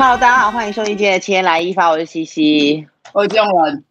[0.00, 3.82] Hello，大家好，欢迎收听今天的七天来一发，我是西西，我是郑文，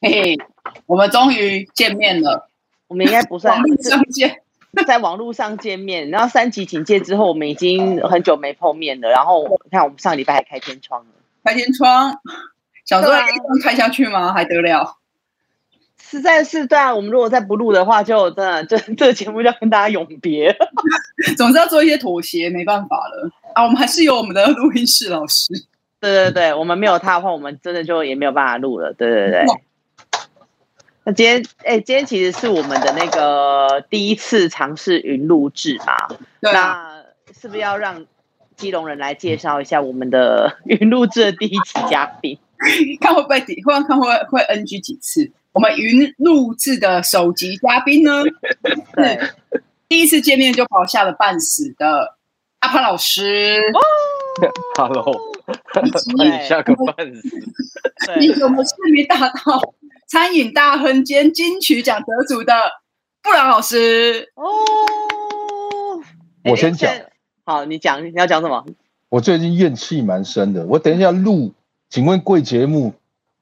[0.00, 0.38] 嘿嘿，
[0.86, 2.48] 我们终于见面了，
[2.86, 4.42] 我们应该不算相见，
[4.86, 11.06] 在网络上见面，然后三级警戒之后，我们已经很久没碰面了，然后你看我们上礼拜还开天窗了，
[11.42, 12.20] 开天窗，
[12.84, 13.26] 想说开
[13.64, 14.32] 开下去吗？
[14.32, 14.98] 还得了？
[16.16, 20.56] 实在是对啊，我们如果再不录的话，就真的这这个节目就要跟大家永别，
[21.36, 23.62] 总是要做一些妥协，没办法了啊。
[23.62, 25.52] 我们还是有我们的录音室老师，
[26.00, 29.44] 对对对，我们没有他的话，我们真的就也没有办法录了，对对对。
[31.04, 38.04] 那今天哎，今天其实是我们的那个第一次尝试云录制嘛，对啊，那是不是要让
[38.56, 42.38] 基隆人来介绍一下我们的 云录制的第一期嘉宾？
[43.00, 45.30] 看会不会抵，看看会会 NG 几次？
[45.56, 49.34] 我们云录制的首集嘉宾呢，是
[49.88, 52.14] 第一次见面就把我吓得半死的
[52.58, 53.62] 阿潘老师。
[53.72, 53.80] 哦、
[54.76, 55.18] Hello，
[56.22, 57.30] 你吓个半死。
[58.20, 59.74] 你有没有市民大道
[60.06, 62.52] 餐饮大亨兼金曲奖得主的
[63.22, 64.30] 布朗老师？
[64.34, 64.44] 哦，
[66.44, 66.92] 我先讲。
[67.46, 68.66] 好，你讲，你要讲什么？
[69.08, 70.66] 我最近怨气蛮深的。
[70.66, 71.54] 我等一下录，
[71.88, 72.92] 请问贵节目。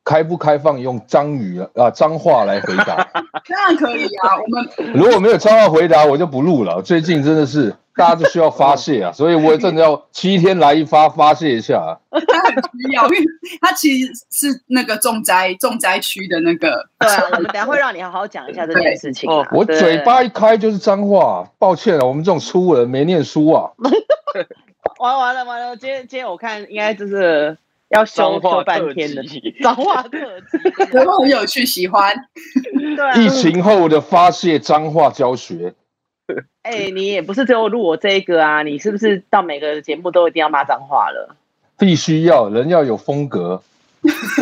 [0.04, 2.96] 开不开放用脏语啊脏话来回答？
[3.48, 4.36] 当然可以啊。
[4.40, 6.82] 我们 如果没有脏话回答，我就不录了。
[6.82, 11.96] 最近真的是 大家都需要发泄啊，所以我真的要七天来一发发泄一下啊。
[12.10, 13.24] 他很需要，因为
[13.62, 16.86] 他其实是那个重灾重灾区的那个。
[16.98, 19.30] 对啊，我们等下会让你好好讲一下这件事情。
[19.30, 23.70] 哦，我嘴巴一开就是脏话，抱歉了，我们这种粗人没念书啊。
[24.98, 27.56] 完完了完了，今天今天我看应该就是。
[27.94, 29.22] 要修修半天的
[29.62, 30.58] 脏话特辑，
[30.92, 32.12] 然后很有趣，喜欢。
[32.96, 35.72] 对，疫情后的发泄脏话教学。
[36.62, 41.36] 哎、欸，你也不是只有录我这一个啊，你是不是到每个节目都一定要骂脏话了？
[41.78, 43.62] 必须要，人要有风格。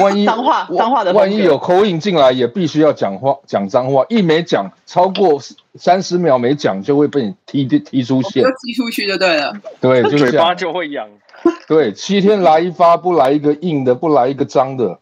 [0.00, 4.04] 万一脏话脏话的，万一有 call in 进来，也必须要讲话讲脏话。
[4.08, 5.40] 一没讲超过
[5.76, 9.52] 三十秒没讲，就会被你踢踢出线，踢出去就对了。
[9.80, 11.08] 对，就嘴巴就会痒。
[11.66, 15.00] 对，七天来一发，不来一个硬的，不来一个脏的，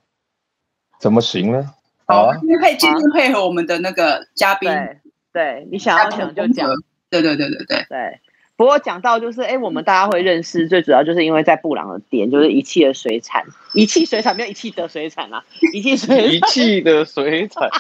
[1.01, 1.75] 怎么行呢？
[2.07, 4.99] 好啊，今天配今天配合我们的那个嘉宾，对，
[5.33, 6.69] 对你想要讲就讲，
[7.09, 7.87] 对对对对对。
[7.89, 8.21] 对。
[8.61, 17.71] 不过讲到就是，哎，我们大家会认识，最主要就是因为在布朗的店，就是一气的水产，一气水产没有一气的水产啊，一气水一气的水产，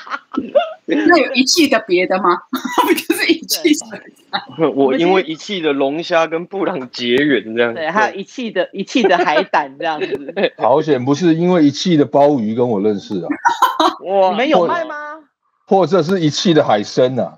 [0.87, 2.35] 那有一气的别的吗？
[2.89, 3.99] 不就是一气水
[4.31, 4.75] 产？
[4.75, 10.35] 我因为一气的龙虾跟布朗结缘这样子，对，还有一气的一气的海胆这样子。
[10.57, 13.29] 好险不是因为一气的鲍鱼跟我认识啊！
[14.07, 15.19] 哇，你们有卖吗？
[15.67, 17.37] 或者是一气的海参啊？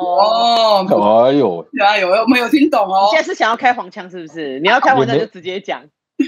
[0.00, 3.08] 哦，哎呦，哎呦，我没有听懂哦。
[3.10, 4.58] 你现在是想要开黄腔是不是？
[4.60, 5.82] 你要开黄腔就直接讲。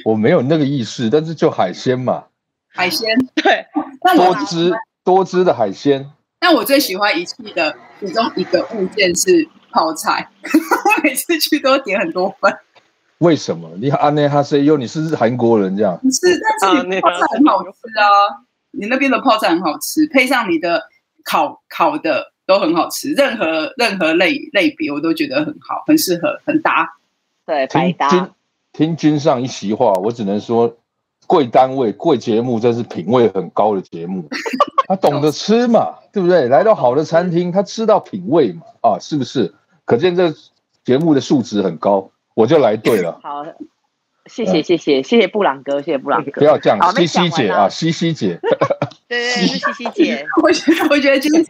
[0.04, 2.24] 我没有那个意思，但是就海鲜嘛。
[2.68, 3.66] 海鲜对，
[4.16, 4.72] 多汁
[5.04, 6.10] 多汁的海鲜。
[6.40, 12.52] 但我最喜欢一气的其中一个物件是泡菜， 我每次去都点很多份。
[13.18, 13.70] 为什么？
[13.76, 15.98] 你安内哈塞哟，你是韩国人这样？
[16.02, 18.42] 不是，但是你泡菜很好吃啊。
[18.72, 20.82] 你那边的泡菜很好吃，配上你的
[21.22, 22.31] 烤烤的。
[22.46, 26.94] 都很好吃，任何任何类类别我都觉得很好，很适合，很搭。
[27.46, 28.08] 对，百搭。
[28.08, 28.30] 听
[28.72, 30.76] 听君上一席话，我只能说，
[31.26, 34.28] 贵单位、贵节目，这是品味很高的节目。
[34.88, 36.48] 他懂得吃嘛，对不对？
[36.48, 39.54] 来到好的餐厅，他吃到品味嘛，啊，是不是？
[39.84, 40.32] 可见这
[40.84, 43.18] 节目的素质很高，我就来对了。
[43.22, 43.44] 好。
[44.26, 46.30] 谢谢谢谢谢谢布朗哥，谢谢布朗哥。
[46.30, 48.38] 不要这样，西西姐啊，西西姐。
[49.12, 50.26] 对对，是西西姐。
[50.42, 51.44] 我觉得我觉得今天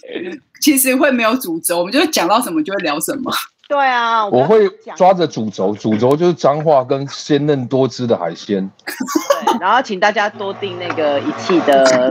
[0.60, 3.32] 其实会没有主轴，我们就讲到什么就会聊什么。
[3.66, 8.70] 对啊，我会抓着主轴，主轴就是脏话跟鲜嫩多汁的海鲜。
[8.84, 12.10] 对，然后请大家多订那个一气的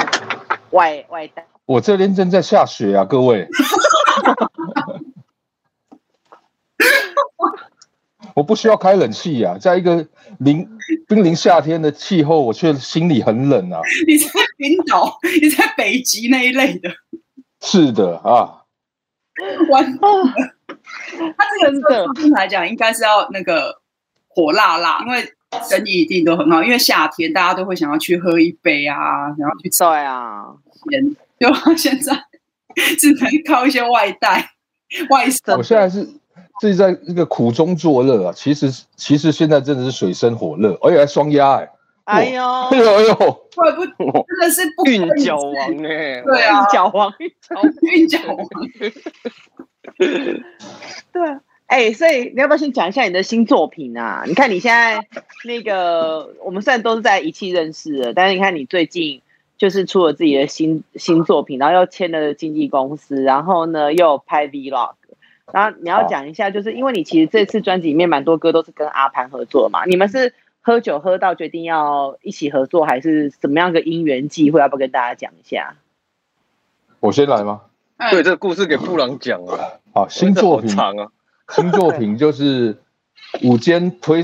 [0.71, 1.45] 外外带。
[1.65, 3.47] 我这边正在下雪啊，各位。
[8.37, 10.07] 我不需要开冷气呀、啊，在一个
[10.37, 10.63] 临
[11.07, 13.81] 濒临夏天的气候，我却心里很冷啊。
[14.05, 16.87] 你在冰岛，你在北极那一类的。
[17.61, 18.61] 是的啊。
[19.71, 20.33] 完蛋了。
[21.35, 23.81] 他这个对我来讲，应该是要那个
[24.27, 25.33] 火辣辣，因为
[25.67, 26.63] 生意一定都很好。
[26.63, 30.43] 因为夏天大家都会想要去喝一杯啊，然后去吃啊，
[30.91, 31.15] 鲜。
[31.39, 32.13] 就现在
[32.99, 34.51] 只能靠一些外带
[35.09, 35.57] 外送。
[35.57, 36.07] 我现在是。
[36.59, 41.69] 自己在那个苦中作乐啊，其实其实现在真的是水深火热，而且还双压哎，
[42.05, 42.43] 哎呦。
[42.43, 43.15] 哎呦哎呦，
[43.55, 43.95] 怪不真
[44.41, 45.53] 的是 韵脚王
[45.85, 47.13] 哎，对啊，韵脚王，
[47.81, 48.37] 韵脚王，
[49.97, 51.37] 对，
[51.67, 54.23] 哎，所以你要不要先讲一下你的新作品啊？
[54.25, 55.05] 你看你现在
[55.45, 59.21] 那个，我们虽然都是在一起认识的，但是你看你最近
[59.57, 64.93] 就是出了自己的新新作品，然后又签了经纪公司，然后呢又拍 Vlog，
[65.51, 74.59] 然后你要讲一下，就是因为你其实这次专辑里面蛮多歌都是跟阿潘合作嘛，你们是喝酒喝到决定要一起合作，还是怎么样个因缘际会？
[74.59, 75.75] 要不要跟大家讲一下？
[76.99, 77.61] 我先来吗？
[78.11, 79.79] 对，这个故事给布朗讲了。
[79.93, 81.07] 好，新作品长啊。
[81.49, 82.77] 新作品就是
[83.41, 84.21] 午间推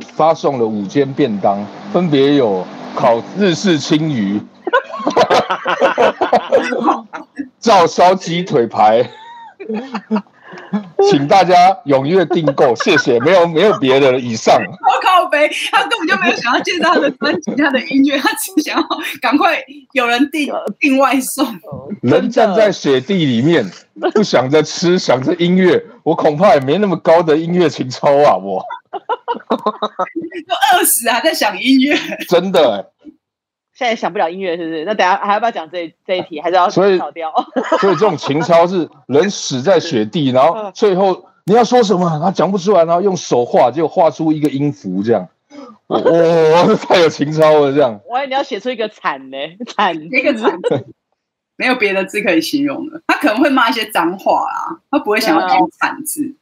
[0.00, 1.62] 发送了午间便当，
[1.92, 4.40] 分别有烤日式鯖鱼、
[7.60, 9.08] 照烧鸡腿排，
[11.10, 11.54] 请大家
[11.86, 13.18] 踊跃订购，谢谢。
[13.20, 14.54] 没有没有别的了，以上。
[14.56, 18.88] 我靠北，他根本就没有想要介绍他的专辑、他的音乐，他只想要
[19.20, 19.62] 赶快
[19.92, 21.46] 有人订订外送。
[22.02, 23.64] 人站在雪地里面，
[24.14, 28.36] 不想着吃，想着音乐，我恐怕也没那么高的音乐情操啊！
[28.36, 28.64] 我
[29.48, 29.56] 都
[30.78, 31.96] 饿死啊，在想音乐，
[32.28, 32.86] 真的、欸。
[33.76, 34.84] 现在想不了音乐是不是？
[34.86, 36.40] 那等下还要不要讲这这一题？
[36.40, 37.30] 还是要扫掉？
[37.78, 45.28] 所以这种情操是人死在雪地，然后最后你要说什么，他讲不出来，然后用手画，就画出一个音符，这样。
[45.88, 48.00] 哇、哦， 太有情操了，这样。
[48.08, 49.36] 我以为你要写出一个惨呢，
[49.76, 50.58] 惨 一个惨，
[51.56, 53.02] 没有别的字可以形容了。
[53.06, 56.34] 他可能会骂一些脏话啊，他不会想要讲惨字。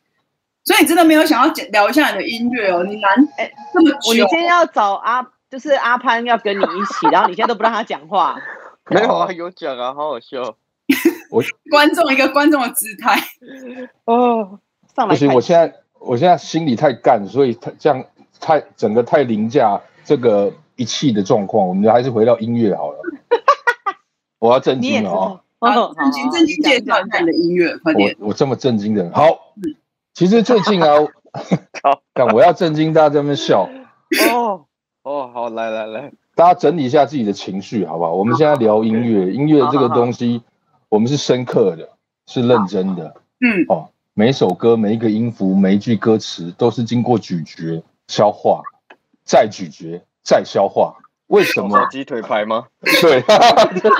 [0.64, 2.84] 所以你真的没有想要聊一下你的音乐哦？
[2.84, 5.26] 你难哎，这么久，我你今天要找阿。
[5.54, 8.36] 就是阿潘要跟你一起， 然后你现在都不让他讲话。
[8.90, 10.56] 没有啊，有讲啊，好好笑。
[11.30, 11.40] 我
[11.70, 13.20] 观众一个观众的姿态
[14.04, 14.58] 哦，
[14.96, 18.04] 上来不行，我现在我现在心里太干，所以太这样
[18.40, 22.98] 太整个太凌驾这个一气的状况，我们还是回到音乐好了。
[24.40, 28.16] 我要震惊了哦，正经正经介绍一下你的音乐，快点。
[28.18, 29.54] 我我这么震惊的人，好。
[30.14, 30.88] 其实最近啊，
[32.12, 33.68] 看我要震惊，大家在那边笑
[34.32, 34.66] 哦。
[35.04, 38.14] 哦，好，来来来，大家整理一下自己的情绪，好不好？
[38.14, 40.42] 我们现在聊音乐，音乐这个东西，
[40.88, 41.86] 我们是深刻的，
[42.26, 43.14] 是认真的。
[43.40, 48.62] 嗯，哦，每一首歌、每一个音符、每一句歌词，都是经过咀嚼、消化，
[49.26, 50.96] 再咀嚼、再消化。
[51.26, 51.86] 为什么？
[51.90, 52.64] 鸡腿排吗？
[53.02, 53.20] 对。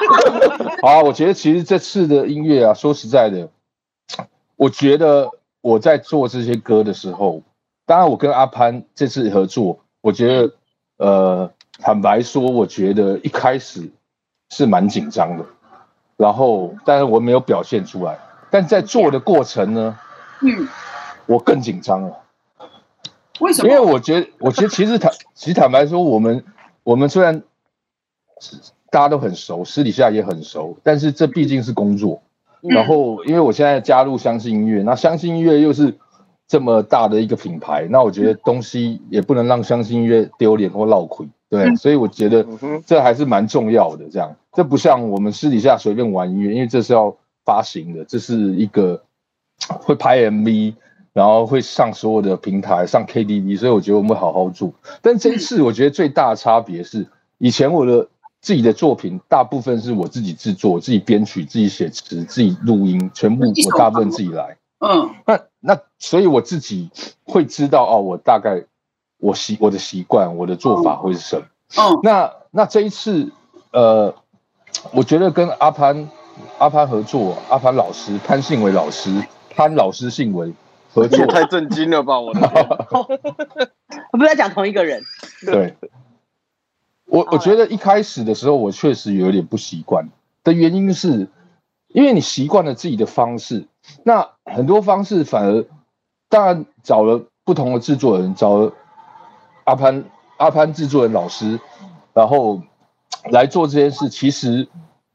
[0.80, 3.46] 好啊，我觉得其实这次的音乐啊，说实在的，
[4.56, 5.28] 我觉得
[5.60, 7.42] 我在做这些歌的时候，
[7.84, 10.50] 当然我跟阿潘这次合作，我觉得。
[10.96, 11.50] 呃，
[11.81, 13.91] 坦白说，我觉得一开始
[14.50, 15.44] 是蛮紧张的，
[16.17, 18.19] 然后，但是我没有表现出来。
[18.50, 19.99] 但在做的过程呢，
[20.41, 20.69] 嗯，
[21.26, 22.17] 我更紧张了。
[23.41, 23.69] 为什么？
[23.69, 26.44] 因为我觉得，我觉得其实坦，其实坦白说，我们
[26.85, 27.43] 我们虽然
[28.90, 32.23] 大家都很熟，私底下也很熟，但是这毕竟是工作。
[32.62, 35.99] 然后，因为我现在加入相信音乐，那相信音乐又是。
[36.46, 42.46] 这么大的一个品牌，那我觉得东西也不能让相信音乐丢脸或落亏，对，所以我觉得
[42.87, 44.05] 这还是蛮重要的。
[44.11, 49.02] 这样，这不像我们私底下随便玩音乐，因为这是要发行的，这是一个
[49.69, 50.75] 会拍 MV，
[51.14, 54.73] 然后会上所有的平台，上 KTV，所以我觉得我们会好好做。
[55.00, 57.06] 但这一次，我觉得最大的差别是，
[57.38, 58.06] 以前我的
[58.43, 64.56] 自己的作品大部分是我自己制作、自己编曲、自己写词、自己录音，全部我大部分自己来。
[64.86, 66.90] 嗯，那那所以我自己
[67.25, 68.64] 会知道哦，我大概
[69.18, 71.47] 我习我的习惯，我的做法会是什么？
[71.76, 73.32] 嗯，那那这一次，
[73.73, 74.14] 呃，
[74.92, 76.09] 我觉得跟阿潘
[76.59, 79.11] 阿潘合作，阿潘老师潘信伟老师
[79.50, 80.52] 潘老师信伟
[80.92, 82.20] 合作，太震惊了吧！
[82.20, 82.40] 我的
[84.12, 85.02] 我们在讲同一个人。
[85.44, 85.75] 对，
[87.06, 90.09] 我我觉得一开始的时候，我确实有点不习惯
[90.44, 91.28] 的原因是，
[91.94, 93.68] 因为你习惯了自己的方式。
[94.02, 95.64] 那很多方式反而，
[96.28, 98.72] 当然找了不同的制作人，找了
[99.62, 100.04] 阿潘
[100.36, 101.60] 阿潘制作人老师，
[102.12, 102.60] 然后
[103.30, 104.08] 来做这件事。
[104.08, 104.66] 其实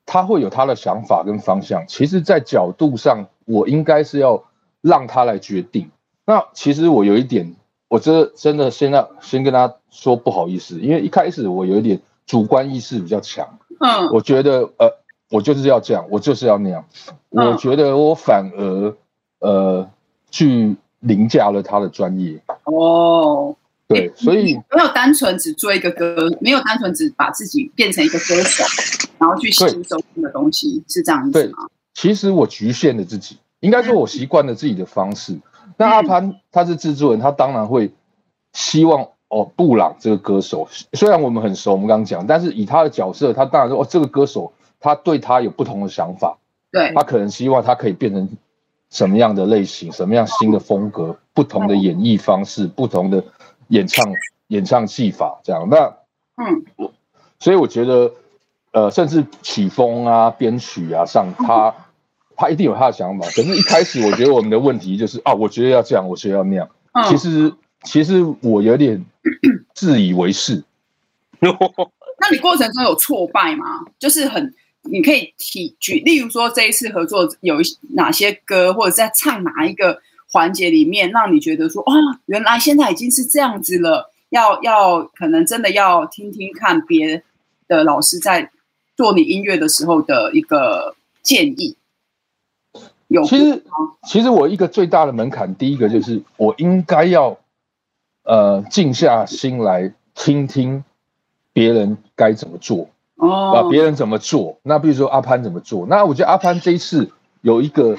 [0.06, 1.84] 他会有他的想法跟方向。
[1.86, 4.42] 其实，在角度上，我应该是要
[4.80, 5.92] 让他来决定。
[6.26, 7.58] 那其实我有一点，
[7.90, 13.60] 我这真的现在先跟他说不好意思，因为一开始我有一点主观意识比较强。
[13.82, 14.98] 嗯，我觉得呃。
[15.30, 16.84] 我就是要这样，我就是要那样。
[17.30, 18.96] 我觉得我反而
[19.40, 19.88] 呃
[20.32, 22.42] 去凌驾了他的专业。
[22.64, 23.56] 哦，
[23.88, 28.64] 对，所以没有单纯只做一个歌，没有单纯只把自己变成一个歌手，
[29.20, 31.58] 然后去吸收新的东西，是这样子吗？
[31.60, 35.38] 对，其实我局限了自己，应该说我习惯了自己的方式。
[35.78, 37.92] 那阿潘他是制作人，他当然会
[38.54, 44.52] 希望哦，布朗这个歌手，虽然我们很熟，我们刚刚讲，但是以他的角色，他当然说哦，这个歌手。
[44.80, 46.38] 他对他有不同的想法，
[46.72, 48.30] 对，他可能希望他可以变成
[48.90, 53.24] 什么样的类型，什么样新的风格，不同的演绎方式，不同的
[53.68, 54.14] 演唱
[54.48, 55.68] 演唱技法，这样。
[55.70, 55.98] 那
[56.38, 56.92] 嗯，我
[57.40, 58.12] 所以我觉得，
[58.72, 61.76] 呃，甚至曲风啊、编曲啊上，他
[62.36, 63.26] 他一定有他的想法。
[63.28, 66.70] 可是，一开始我觉得我们的问题就是啊，我觉得要这样，我觉得要那样。
[67.10, 69.06] 其实，其实我有点
[69.76, 70.64] 自以为是。
[71.42, 73.66] 那你过程中有挫败吗？
[73.98, 77.58] 就是很，你可以提举，例如说这一次合作有
[77.94, 81.94] 哪些歌，或者在唱哪一个环节里面，让你觉得说，哦，
[82.26, 84.12] 原来现在已经是这样子了。
[84.30, 87.24] 要要可能真的要听听看别
[87.68, 88.52] 的老师在
[88.96, 91.76] 做你音乐的时候的一个建议。
[93.08, 93.64] 有，其实
[94.08, 97.40] 其实我一个最大的门槛，第一个就是我应该要
[98.24, 100.84] 呃静下心来听听。
[101.52, 102.88] 别人该怎么做？
[103.20, 104.58] 哦，啊，别人怎么做？
[104.64, 105.86] 那比如说阿潘怎么做？
[105.88, 107.12] 那我觉得阿潘这一次
[107.42, 107.96] 有一个，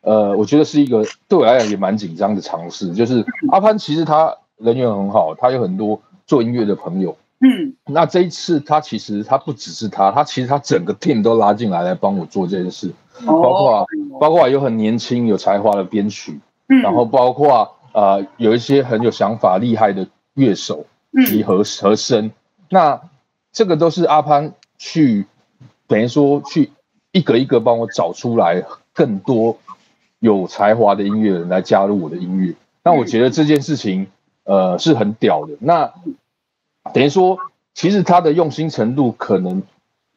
[0.00, 7.16] 呃，我觉得是一个对我来讲也蛮紧张的尝试，就是阿潘其实他人缘很好，他有很多做音乐的朋友。
[7.40, 12.90] 嗯，那这一次他其实他不只是他，他其实他整个 team 都拉进来来帮我做这件事，
[13.26, 13.86] 包括
[14.18, 16.40] 包括有很年轻有才华的编曲，
[16.82, 20.86] 然后包括呃有一些很有想法厉害的乐手
[21.26, 22.30] 及和和声。
[22.70, 22.98] 那
[23.54, 25.26] 这个都是阿潘去，
[25.86, 26.72] 等于说去
[27.12, 29.56] 一个一个帮我找出来更多
[30.18, 32.52] 有才华的音乐人来加入我的音乐。
[32.82, 34.08] 那我觉得这件事情，
[34.42, 35.54] 呃，是很屌的。
[35.60, 35.90] 那
[36.92, 37.38] 等于说，
[37.74, 39.62] 其实他的用心程度可能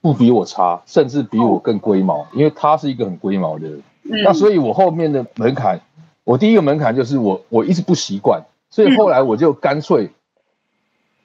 [0.02, 3.84] 不比我差，甚至比我更龟毛，因为他是一个很龟毛的人。
[4.02, 5.80] 那所以我后面的门槛，
[6.24, 8.42] 我第一个门槛就是我我一直不习惯，
[8.72, 10.10] 所以后来我就干脆。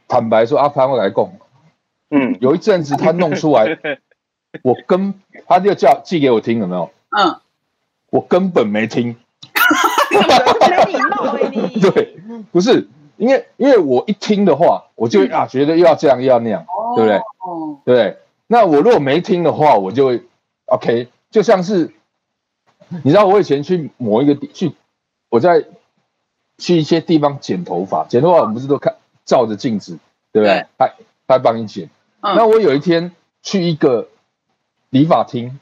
[0.08, 1.32] 坦白说，阿潘会来供，
[2.14, 3.78] 嗯，有一阵子他弄出来，
[4.62, 5.14] 我跟
[5.46, 6.90] 他就叫寄给我听，有没有？
[7.08, 7.40] 嗯，
[8.10, 9.16] 我根本没听。
[11.80, 12.16] 对，
[12.52, 16.66] 不是，因为因为我一听的话，我就啊觉得又要这样又要那样，
[16.96, 17.16] 对不对？
[17.16, 18.18] 哦，对不对？
[18.46, 20.22] 那我如果没听的话，我就会
[20.66, 21.90] OK，就像是
[23.02, 24.72] 你知道，我以前去某一个地去，
[25.30, 25.64] 我在
[26.58, 28.96] 去一些地方剪头发，剪头发我们不是都看。
[29.24, 29.98] 照着镜子，
[30.32, 30.66] 对不对？
[30.76, 30.90] 他
[31.28, 31.88] 他帮你剪。
[32.22, 33.12] 嗯、那我有一天
[33.42, 34.08] 去一个
[34.90, 35.58] 理发厅，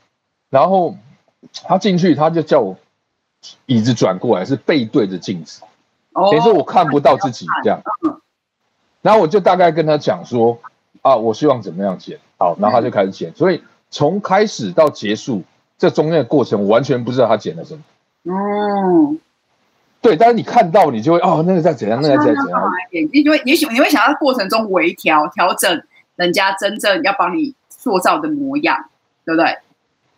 [0.48, 0.96] 然后
[1.64, 2.76] 他进去，他就叫我
[3.66, 5.62] 椅子转过来，是背对着镜子，
[6.12, 7.80] 等于说我看不到自己这样。
[8.04, 8.20] 嗯、
[9.02, 10.58] 然后我就大概跟他讲说
[11.02, 12.18] 啊，我希望怎么样剪。
[12.38, 13.30] 好，然后他就开始剪。
[13.30, 15.42] 嗯、所以从开始到结束，
[15.76, 17.82] 这中间的过程，我完全不知道他剪了什么。
[18.24, 19.18] 嗯。
[20.02, 22.62] 对，但是你看到你就会哦，那个在怎样，那个在怎样，
[23.12, 25.82] 你就会也许你会想到过程中微调调整
[26.20, 28.90] 人家真正要帮你塑造的模样，
[29.24, 29.58] 对不对？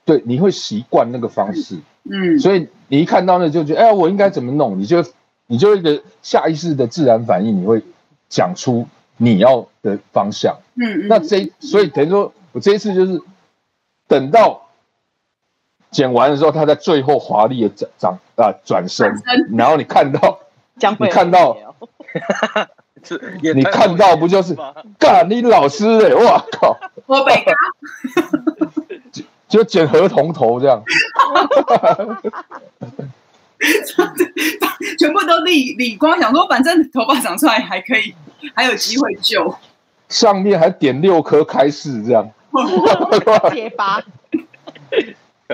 [0.05, 1.79] 对，你会习惯那个方式，
[2.11, 4.79] 嗯，所以你一看到那就觉得，哎，我应该怎么弄？
[4.79, 5.05] 你就
[5.47, 7.83] 你就一个下意识的自然反应，你会
[8.29, 13.21] 讲出你要的方向，嗯，那这所以等于说我这一次就是
[14.09, 14.61] 等到。
[15.93, 19.15] 剪完的时候，他在最后华丽的转转啊转身，
[19.55, 20.39] 然后你看到，
[20.99, 21.55] 你看到，
[23.55, 24.57] 你看到不就是
[24.99, 26.79] 干你老师哎、欸， 哇靠！
[27.07, 27.53] 我北嘎，
[29.11, 30.83] 就 就剪河童头这样，
[34.99, 38.15] 全部都理理光，想说反正头发长出来还可以，
[38.55, 39.55] 还有机会救。
[40.09, 42.31] 上面还点六颗开市这样，
[43.53, 44.03] 结巴。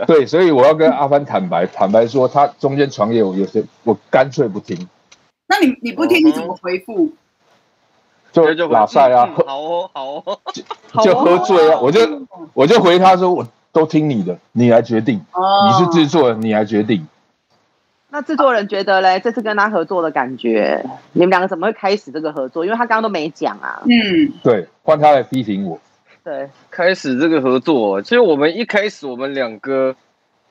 [0.07, 4.89] 对，所以我要跟阿帆坦白，坦白说他中间传给我有些，我干脆不听。
[5.49, 7.13] 那你你不听你怎么回复？
[8.33, 10.39] 就就拉赛啊，好哦好哦，
[11.05, 12.01] 就喝醉啊，我就
[12.55, 17.07] 我就回他说，我都听你的，你来决定，你是制作人，你来决定。
[18.11, 20.83] 那制作人觉得嘞，这次跟他合作的感觉，
[21.13, 22.65] 你们两个怎么会开始这个合作？
[22.65, 23.83] 因为他刚刚都没讲啊。
[23.85, 25.79] 嗯，对，换他来批评我。
[26.25, 29.95] 对，开始这个合作，其实我们一开始我们两个，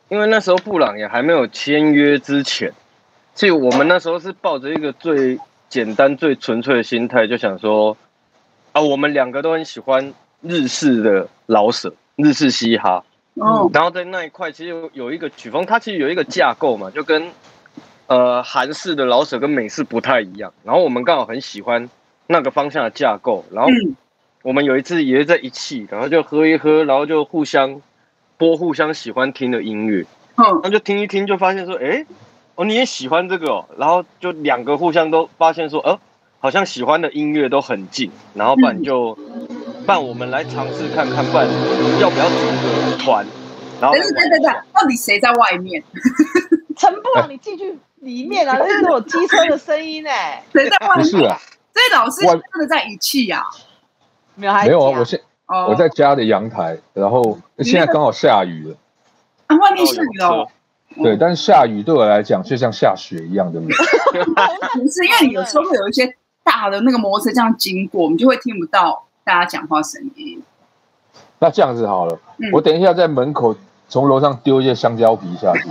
[0.10, 2.72] 因为那时候布朗也还没有签约之前，
[3.34, 7.98] 所以我们那时候是抱着一个最简单、最纯粹的心态，就想说，
[8.72, 13.04] 啊，我们两个都很喜欢日式的老舍、日式嘻哈，
[13.36, 17.32] 嗯，然后在那一块其实有有一个曲风，它其实有一个架构嘛，就跟
[18.08, 21.90] 呃韩式的老舍跟美式不太一样，然后我们刚好很喜欢
[22.28, 23.70] 那个方向的架构，然后。
[23.72, 23.96] 嗯。
[24.44, 27.82] 我们有一次也是在一起，然后就喝一喝，然后就互相
[28.38, 30.06] 播互相喜欢听的音乐，
[30.36, 32.06] 嗯，然后就听一听，就发现说，哎，
[32.58, 36.00] 哦，你也喜欢这个哦，然后就两个互相都发现说，呃，
[36.40, 41.48] 好像喜欢的音乐都很近，然后不然就，不然我们来尝试看看，不然
[42.00, 42.36] 要不要组
[42.92, 43.26] 个团？
[43.80, 45.80] 然后，对对对对，到底谁在外面？
[46.76, 50.44] 车 陈布朗，你进去里面啊，那是我机车的声音哎。
[50.52, 51.04] 谁在外面？
[51.04, 51.40] 不是啊，
[51.72, 53.44] 这老师真的在遗弃呀？
[54.34, 55.22] 没有，没有啊，我现
[55.70, 58.76] 我在家的阳台，然后现在刚好下雨了。
[59.46, 60.48] 啊，外面下雨了。
[61.04, 63.68] 对，但是下雨对我来讲就像下雪一样的美。
[63.68, 70.42] 不是，因为你有时候会有一些大的那个摩托车这样经过，我们就会听不到大家讲话声音。
[71.40, 72.20] 那这样子好了，
[72.52, 73.56] 我等一下在门口
[73.88, 75.70] 从楼上丢一些香蕉皮下去，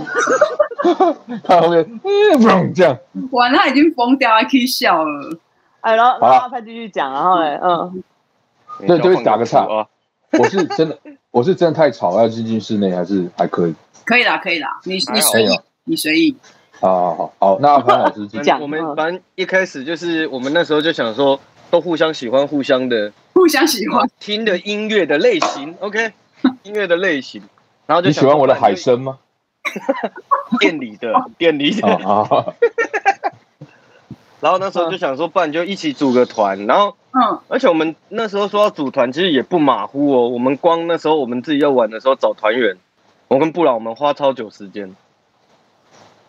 [1.43, 2.97] 看后面，嗯，这样。
[3.31, 5.37] 完了，他已经疯掉，还可以笑了。
[5.81, 8.03] 哎，然后然后他继续讲，然后嘞，嗯，
[8.87, 9.67] 对，就会打个岔。
[10.37, 10.97] 我是真的，
[11.31, 13.73] 我是真的太吵，要进进室内还是还可以？
[14.07, 16.37] 可以啦，可以啦，你你随意，你随意。
[16.79, 21.37] 好好好，好，那阿潘老师讲，我们反正一开始就是我们那时候就想说，
[21.69, 24.09] 都互相喜欢，互相的，互相喜欢。
[24.19, 26.13] 听的音乐的类型，OK，
[26.63, 27.41] 音乐的类型，
[27.85, 29.17] 然后就你喜欢我的海参吗？
[30.61, 31.87] 店里的，店里的，
[34.39, 40.29] 然后那时候就想说，不然就一起组个团，然后，嗯，而且我们那时候说要组团，其实也不马虎哦。
[40.29, 42.77] 我们光那时候我们自己要玩的时候找团员，
[43.27, 44.95] 我跟布朗我们花超久时间。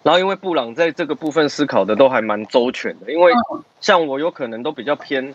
[0.02, 3.32] 然后因为布朗在这个部分思考的都还蛮周全的，因为
[3.80, 5.34] 像我有可能都比较偏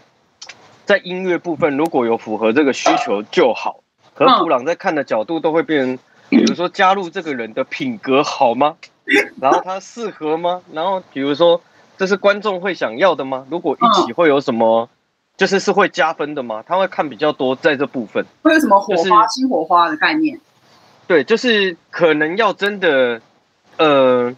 [0.86, 3.84] 在音乐部分，如果有符合这个需求就好。
[4.14, 8.78] 可布朗在看的角度都会变，比如说加入这个人的品格好吗？
[9.40, 10.62] 然后他适合吗？
[10.72, 11.62] 然后比如说。
[11.96, 13.46] 这是观众会想要的吗？
[13.52, 14.90] 如果一起会有什么，
[15.38, 16.64] 就是是会加分的吗？
[16.68, 20.38] 他会看比较多在这部分，会有什么火花、新火花的概念？
[21.08, 23.22] 对，就是可能要真的，
[23.78, 24.34] 呃，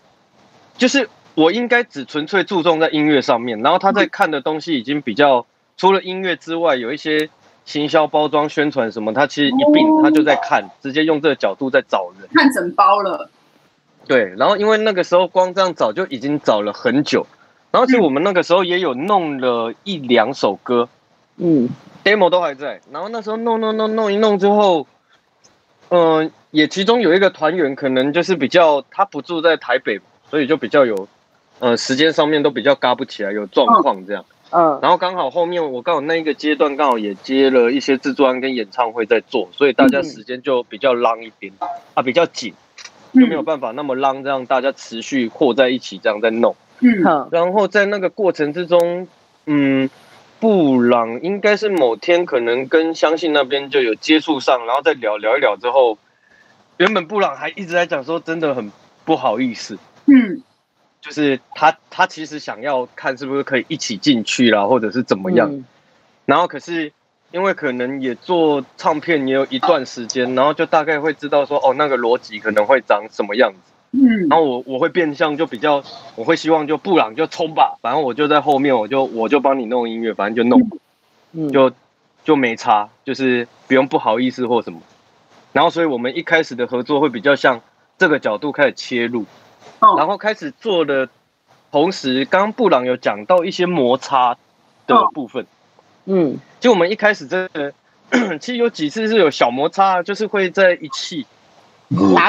[0.77, 5.45] 就是我应该只纯粹注重在音乐上面，然后他在看的东西已经比较
[5.77, 7.29] 除了音乐之外，有一些
[7.65, 13.29] 行销、包装、宣传什么，他其实一并他就在看，直接用这个角度在找人，看整包了。
[14.07, 17.25] 对，然后因为那个时候光这样找就已经找了很久。
[17.71, 20.87] 然后其实我们那个时候也有弄了一两首歌，
[21.37, 21.67] 嗯
[22.03, 22.79] ，demo 都还在。
[22.91, 24.87] 然后那时候弄弄弄弄一弄之后，
[25.89, 31.07] 嗯、呃，也其中有一个团员可能就是比较他不住在台北，所以就比较有，
[31.59, 34.25] 呃，时间上面都比较嘎不起来，有状况这样。
[34.51, 34.79] 嗯。
[34.81, 41.51] 然后刚好后面我刚好那一个阶段刚好也接了一些制作案跟演唱会在做，所以大家时间就比较 long 一点，
[41.93, 42.53] 啊，比较紧，
[43.13, 46.55] 就没有办法那么 long，这样大家持续和在一起这样在弄。
[46.79, 49.07] 嗯，然后在那个过程之中，
[49.45, 49.89] 嗯，
[50.45, 55.97] 布朗应该是某天可能跟相信那边就有接触上，然后再聊聊一聊之后，
[56.77, 58.71] 原本布朗还一直在讲说真的很
[59.05, 60.43] 不好意思，嗯，
[61.01, 65.65] 就是他他其实想要看是不是可以一起进去啦，或者是怎么样，嗯、
[66.25, 66.93] 然后可是
[67.31, 73.71] 因为可能也做唱片也有一段时间，然后就大概会知道说哦那个逻辑可能会长什么样子。
[73.97, 75.81] 嗯，然后我我会变相就比较，
[76.15, 80.69] 我会希望就布朗就冲吧，反正我就在后面，我就我就帮你弄音乐，反正就弄，
[81.31, 81.71] 嗯，就
[82.25, 84.81] 就没差，就是不用不好意思或什么。
[85.53, 87.61] 然后所以我们一开始的合作会比较像
[87.97, 89.23] 这个角度开始切入，
[89.97, 91.07] 然后开始做的
[91.71, 94.35] 同时，刚刚布朗有讲到一些摩擦
[94.87, 95.45] 的部分，
[96.03, 97.73] 嗯，就我们一开始真的
[98.41, 101.25] 其实有几次是有小摩擦，就是会在一起，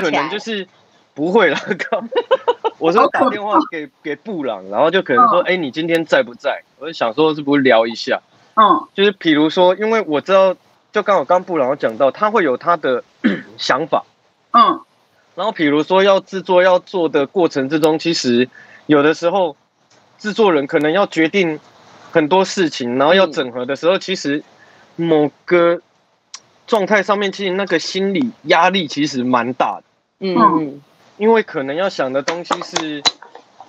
[0.01, 0.69] 可能就是。
[1.17, 1.59] 不会了，
[1.91, 2.09] 刚
[2.79, 6.63] 我说打电话给给布朗，然后就可能说，哎，你今天在不在？
[6.79, 8.21] 我就想说，是不是聊一下？
[8.55, 10.55] 嗯，就是比如说，因为我知道，
[10.93, 13.03] 就刚好刚布朗有讲到，他会有他的
[13.57, 14.05] 想法，
[14.53, 14.83] 嗯，
[15.35, 18.47] 然后比如说要制作要做的过程之中，其实
[18.85, 19.57] 有的时候
[20.19, 21.59] 制作人可能要决定
[22.13, 24.45] 很多事情，然后要整合的时候，其实
[24.97, 25.81] 某个
[26.67, 29.85] 状态上面，其实那个心理压力其实蛮大的，
[30.21, 30.83] 嗯。
[31.19, 33.03] 因为可能要想的东西是，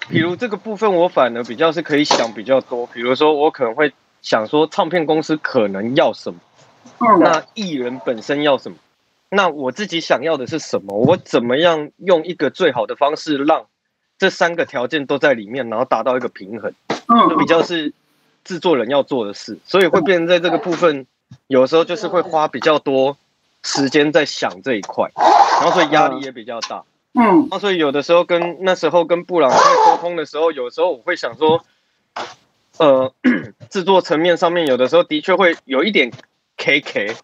[0.10, 2.86] 比如这个部分，我反而比较是可以想比较多。
[2.88, 6.40] 比如说，我可能会想说，唱片公司可能要什么，
[7.20, 8.78] 那艺人本身要什么，
[9.30, 10.98] 那我自己想要的是什么？
[10.98, 13.66] 我怎么样用一个最好的方式，让
[14.18, 16.74] 这三个条件都在里面，然后达到一个平衡？
[17.30, 17.94] 就比较是
[18.44, 21.08] 制作人要做的事，所以会变成在这个部分，
[21.48, 23.18] 有时候就是会花比较多
[23.64, 25.10] 时间在想这一块，
[25.62, 26.84] 然后所以压力也比较大。
[27.20, 31.64] 嗯，那所以有的时候跟那时候跟布朗在沟通的时候，有时候我会想说，
[32.78, 33.12] 呃，
[33.72, 36.12] 制作层面上面有的时候的确会有一点
[36.58, 37.16] K K，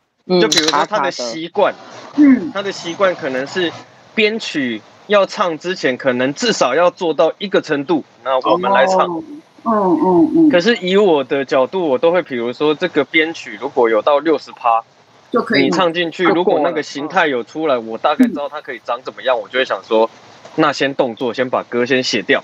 [0.41, 1.75] 就比如说他的习惯，
[2.17, 3.71] 嗯，他的习惯可能是
[4.15, 9.23] 编曲要唱之前，可能至少要做到一个程度，那我们来唱，
[9.63, 10.49] 嗯嗯嗯。
[10.49, 14.83] 可是以我的角度，我都会比如说这个编曲如果有到六十趴。
[15.59, 20.09] 你唱进去，如果那个形态有出来，我大概知道它可以长怎么样，我就会想说，
[20.55, 22.41] 那先动作先把歌先写掉，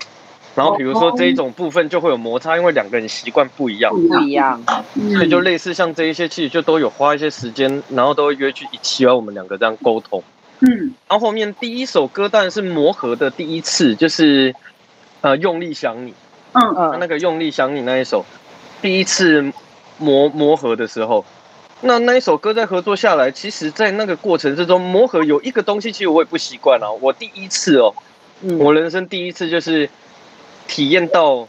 [0.56, 4.60] 然后比如说这一种部分就会有摩擦，因为两个人习惯不一样，不一样，
[5.12, 10.22] 所以就类似像这一些，其实就都有花一些时间，然后都会约去一起，要我们两个这样沟通。
[10.60, 14.54] 嗯，然后后面第一首歌当然是磨合的第一次，就是
[15.20, 16.14] 呃用力想你，
[16.52, 16.74] 嗯。
[16.76, 18.26] 嗯，那个用力想你那一首，
[18.82, 19.52] 第一次
[19.98, 21.24] 磨磨合的时候。
[21.82, 26.90] 那那一首歌在合作下来，其实，在那个过程之中磨合有一个东西，其实我也不习惯啊。
[27.00, 27.94] 我第一次哦，
[28.42, 29.88] 嗯、我人生第一次就是
[30.68, 31.48] 体验到，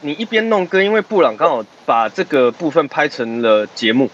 [0.00, 4.10] 你一边弄歌，因为布朗刚好把这个部分拍成了节目，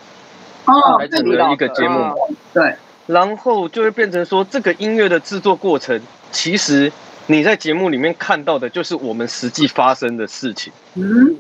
[0.67, 2.75] 哦，拍成了一个节目，哦、对，
[3.07, 5.99] 然后就会变成说，这个音乐的制作过程，
[6.31, 6.93] 其实
[7.29, 10.71] 你在节目里面看到的，就是我们实际发生的事情。
[10.97, 11.35] 嗯，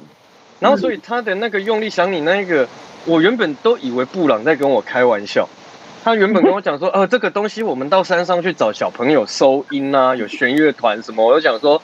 [0.58, 2.66] 然后所以他的那个用力想你那一个。
[3.06, 5.48] 我原本都以为布朗在跟我开玩笑，
[6.02, 11.80] 他原本跟我讲说， 呃，这个东西我们到山上去找小朋友收音啊， 有弦乐团什么，我就想说，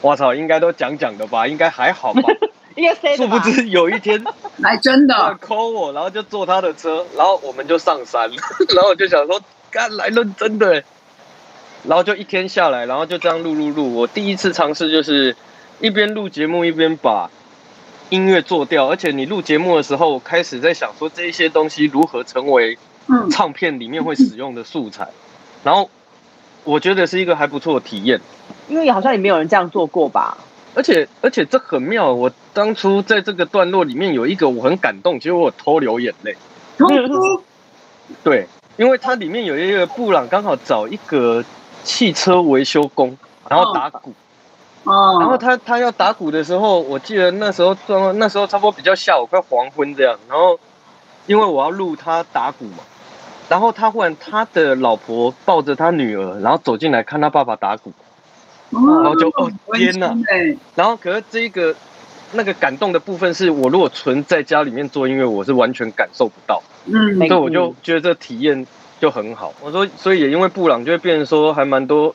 [0.00, 2.22] 我操，应该都讲讲的吧，应该还好吧，
[2.74, 4.24] 应该殊不知有一天，
[4.56, 8.28] 来真的？call 我，然后就坐他的车，然后我们就上山，
[8.74, 10.82] 然后我就想说，干来认真的，
[11.84, 15.36] 然后就一天下来，然后就这样录录录，我第一次尝试就是
[15.80, 17.30] 一边录节目一边把。
[18.10, 22.78] 音乐做掉，而且你录节目的时候，开始在想说这一些东西如何成为
[23.30, 25.08] 唱片里面会使用的素材，
[25.62, 25.90] 然后
[26.64, 28.20] 我觉得是一个还不错的体验，
[28.68, 30.38] 因为好像也没有人这样做过吧。
[30.76, 36.36] 而且而且这很妙，我当初在这个段落里面有一个我很感动，其实我有偷流眼泪。
[38.22, 41.44] 对，因为它里面有一个布朗刚好找一个
[41.84, 43.16] 汽车维修工，
[43.48, 44.10] 然后打鼓。
[44.10, 44.14] 哦，
[44.86, 47.74] 然后他他要打鼓的时候，我记得那时候
[48.12, 50.60] 那时候差不多比较下午快黄昏这样，然后
[51.26, 52.84] 因为我要录他打鼓嘛，
[53.48, 57.92] 然后他忽然他的老婆抱着他女儿，然后走进来看他爸爸打鼓，
[58.70, 60.14] 然后就哦天哪，
[60.74, 61.74] 然后可是这一个
[62.32, 68.66] 那个感动的部分是我如果纯在家里面做音乐，我是完全感受不到，嗯，所以我就觉得这体验
[69.00, 69.54] 就很好。
[69.62, 72.14] 我说，所以也因为布朗就会变成说还蛮多。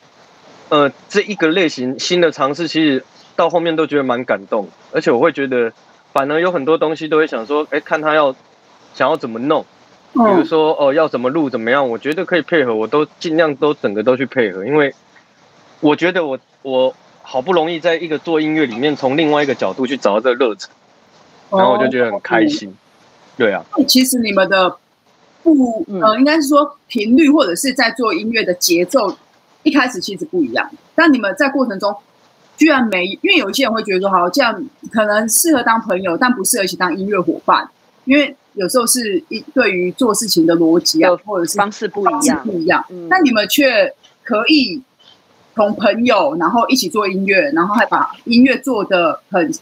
[0.70, 3.04] 呃，这一个类型新的尝试，其实
[3.34, 5.72] 到后面都觉得蛮感动，而且我会觉得，
[6.12, 8.34] 反而有很多东西都会想说，哎，看他要
[8.94, 9.66] 想要怎么弄，
[10.12, 14.94] 比如说哦、呃，要怎么录怎么样，我觉得可以配合，我都尽量都整个都去配合，因为
[15.80, 20.70] 我觉得我我好不容易在一个做音乐里面，从另外一个角度去找到这个热忱，
[21.50, 22.72] 然后我就觉得很开心，
[23.36, 23.64] 对啊。
[23.88, 24.76] 其实你们的
[25.42, 29.18] 不呃，应该是说频率或者是在做音乐的节奏。
[29.62, 31.94] 一开始其实不一样，但你们在过程中
[32.56, 37.68] 居然没，因为有一些人会觉得说，好，这样可能适合当朋友，但不适合一起当音乐伙伴，
[38.04, 42.84] 因为有时候是一对于做事情的逻辑啊，或者是方式不一样，不一样。
[43.08, 43.94] 但你们却
[44.24, 44.82] 可以
[45.54, 49.52] 从朋友，然后一起做音乐，然后还把音乐做的很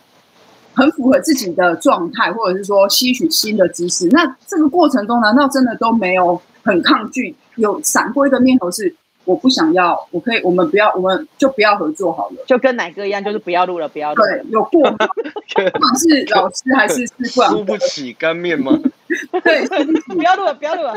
[0.74, 4.06] 很符合自己的状态，或者是说吸取新的知识。
[4.08, 7.34] 那这个过程中，难道真的都没有很抗拒？
[7.56, 8.94] 有闪过一个念头是？
[9.28, 14.24] 我不想要，我可以，我们不要，我们就不要合作好了，就跟奶哥一样，就是不要录了，不要录。
[14.24, 18.72] 对，有过， 不管是老师还是师傅，输不起干面吗？
[19.44, 19.66] 对，
[20.14, 20.94] 不要录了，不要录了。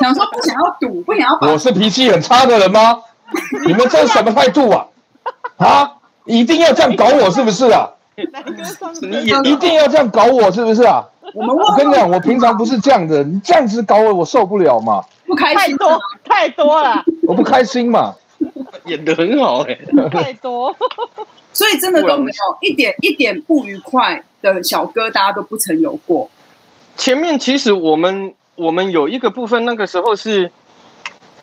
[0.00, 1.38] 想说不想要赌，不想要。
[1.52, 3.02] 我是脾气很差的人吗？
[3.66, 4.86] 你们这是什么态度啊？
[5.58, 5.92] 啊，
[6.24, 7.90] 一定要这样搞我是不是啊？
[9.02, 11.04] 你也一定要这样搞我是不是啊？
[11.34, 15.04] 我们我跟你讲，我平常不是这样的，你这样子搞我，我受不了嘛。
[15.28, 18.14] 不开心，太多太多了，我不开心嘛。
[18.86, 19.76] 演的很好哎，
[20.10, 20.74] 太多，
[21.52, 26.30] 所以真的都没有一点一点不愉快的小疙瘩都不曾有过。
[26.96, 30.50] 前面其实我们我们有一个部分，那个时候是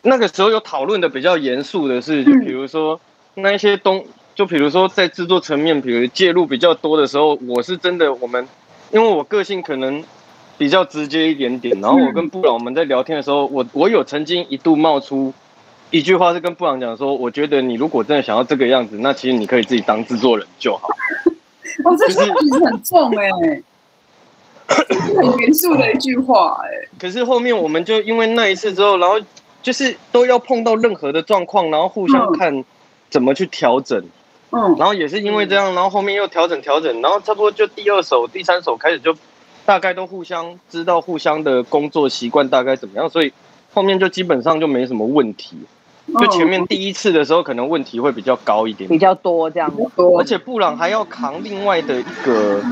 [0.02, 2.98] 那个时候有讨论的比较严肃的是，就比如说
[3.34, 8.48] 那一些东，就比如说在制作层面，比如介入比较多的时候，我是真的我们，
[8.90, 10.02] 因为我个性可能。
[10.58, 15.34] 比较直接一点点，然后我跟布朗我们在聊天的时候，我我有曾经一度冒出
[15.90, 20.88] 一句话是跟布朗讲说，我觉得你如果真的想要这个样子，那其实你可以自己当制作人就好。
[21.84, 23.64] 哦，这句话其实很重哎、欸，
[25.14, 26.88] 很严肃的一句话哎、欸。
[26.98, 29.20] 可是后面我们就因为那一次之后，然后
[29.62, 32.64] 就是都要碰到任何的状况，然后互相看
[33.10, 34.02] 怎么去调整。
[34.52, 39.14] 嗯，然后也是因为这样，然后后面又调整调整，然后差不多就第二首、第三首开始就。
[39.66, 43.32] 大概都互相知道互相的工作习惯大概怎么样，所以
[43.74, 45.58] 后面就基本上就没什么问题。
[46.20, 49.82] 就前面第一次的时候，可能问题会比较高一点，比较多这样子。
[50.16, 52.62] 而且布朗还要扛另外的一个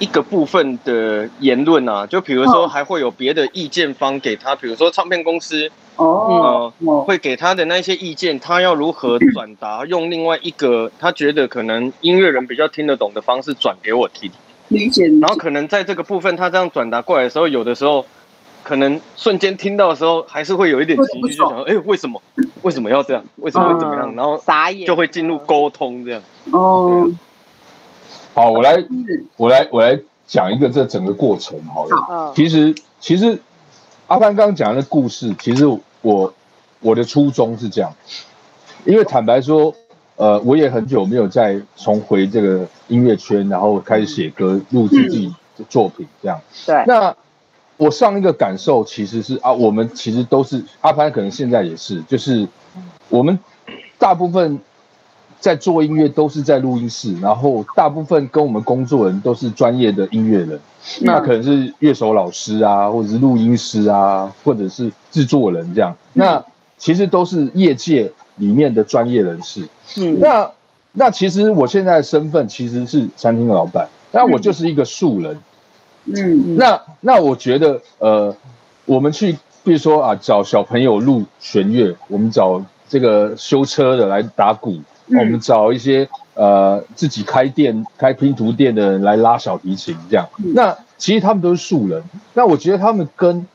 [0.00, 14.32] 一个部分的言论啊，就比如说还会有别的意见方给他，比如说唱片公司哦，呃，会给他的那些意见，他要如何转达，用另外一个他觉得可能音乐人比较听得懂的方式转给我听。
[14.68, 15.06] 理解。
[15.20, 18.04] 然后可能在这个部分他这样转达过来的时候，有的时候
[18.62, 22.20] 可能瞬间听到的时候，还是会有一点情绪，就想说，哎，为什么？
[22.62, 23.24] 为什么要这样？
[23.36, 24.14] 为什么会怎么样？
[24.14, 26.22] 然后傻眼，就会进入沟通这样。
[26.52, 27.10] 哦。
[28.34, 28.84] 好，我来，
[29.36, 31.96] 我来，我来讲一个这整个过程好了。
[31.96, 33.40] 好其实，其实
[34.06, 35.66] 阿潘刚刚讲的故事，其实
[36.02, 36.32] 我
[36.80, 37.92] 我的初衷是这样，
[38.84, 39.74] 因为坦白说，
[40.14, 46.40] 呃，我也很久没有再重回这个音乐圈，然后开始写歌、录制自己的作品这样。
[46.66, 46.84] 对。
[46.86, 47.14] 那
[47.76, 52.46] 我上一个感受其实是啊，我们其实都是阿潘，可能现在也是，就是
[53.08, 53.38] 我们
[53.98, 54.58] 大部分。
[55.40, 60.58] 在做音乐都是在录音室，然后大部分跟我们工作的人都是专业的音乐人，
[61.02, 65.96] 那可能是乐手老师啊，或者是录音师啊，或者是制作人这样。
[66.12, 66.44] 那
[66.76, 69.62] 其实都是业界里面的专业人士。
[69.98, 70.50] 嗯，那
[70.92, 75.38] 那其实我现在的身份其实是餐厅的老板，那我就是一个素人。
[76.06, 78.34] 嗯，那那我觉得呃，
[78.86, 84.80] 我们去比如说啊，找小朋友录弦乐，我们找这个修车的来打鼓。
[85.10, 90.28] 我们找一些呃自己开店、开拼图店的人来拉小提琴，这样。
[90.54, 92.02] 那其实他们都是素人。
[92.34, 93.46] 那我觉得他们跟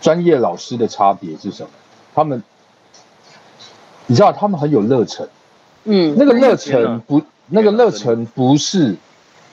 [0.00, 1.68] 专业老师的差别是什么？
[2.14, 2.42] 他们，
[4.06, 5.28] 你知道，他们很有热忱。
[5.84, 8.94] 嗯，那个热忱不，那个热忱不是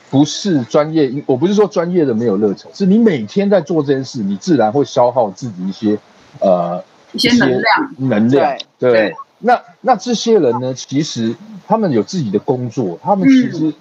[0.10, 1.12] 不是专业。
[1.26, 5.98] 我不是说专业的没有热忱，是你每天在做这件事，你自然会消耗自己一些
[6.40, 6.84] 呃
[7.14, 9.14] 一些能量，能量，对。
[9.40, 10.74] 那那这些人呢？
[10.74, 11.36] 其实
[11.68, 13.72] 他们有自己的工作，他们其实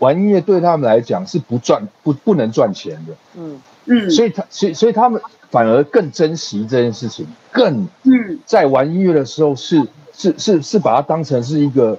[0.00, 3.14] 玩音乐对他们来讲是不赚不不能赚钱的。
[3.36, 9.80] 嗯嗯，所以他所以所以他们反而更珍惜这件事情，更嗯在玩音乐的时候是
[10.16, 11.98] 是是是把它当成是一个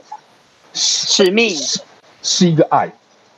[0.74, 1.82] 使命，是
[2.24, 2.90] 是一个爱。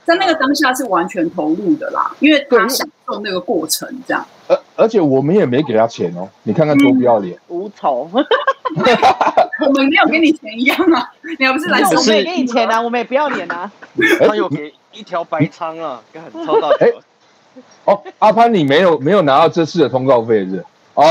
[0.05, 4.25] 在那个当下是完全投入的啦，因为他享受那个过程，这样。
[4.47, 8.09] 而而且我们也没给他钱哦，你看看多不要脸，无酬。
[8.13, 11.95] 我们没有给你钱一样啊，你还不是来收费？
[11.97, 13.69] 我们也给你钱啊，我们也不要脸啊。
[14.25, 16.69] 他有给一条白仓啊，很超到。
[16.79, 16.89] 哎，
[17.83, 20.63] 哦，阿潘，你没有没有拿到这次的通告费是？
[20.97, 21.03] 哦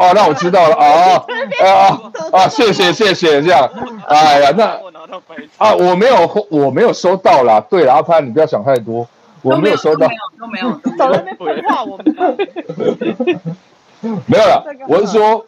[0.00, 1.26] 哦，那我知道了哦
[1.64, 2.00] 啊
[2.32, 3.68] 啊， 谢谢谢谢，这样。
[4.08, 4.64] 哎呀，那
[5.56, 7.58] 啊，我没有我没有收到啦。
[7.60, 9.08] 对了，阿潘，你不要想太多，
[9.42, 10.06] 我没有收到，
[10.38, 12.04] 都没有都没有， 早在那边分化我们。
[14.26, 15.46] 没有了，我是说。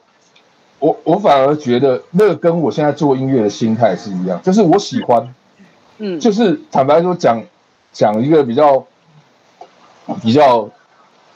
[0.80, 5.34] 我我反而觉得那个跟我现在做音乐的心态是一样，就是我喜欢，
[5.98, 7.42] 嗯，就是坦白说讲
[7.92, 8.86] 讲一个比较
[10.22, 10.68] 比较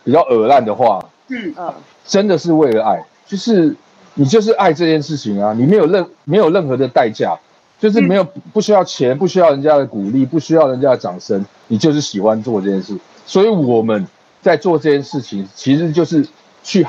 [0.05, 1.75] 比较耳烂的话，嗯嗯，
[2.07, 3.75] 真的是为了爱，就是
[4.15, 7.39] 你就是爱这件事情啊，你没有任没有任何的代价，
[7.81, 14.07] 就是没有不需要钱，不需要人家的鼓励，不需要人家的掌声，你就是喜欢做这件事，所以我们
[14.41, 16.27] 在做这件事情，其实就是
[16.63, 16.87] 去。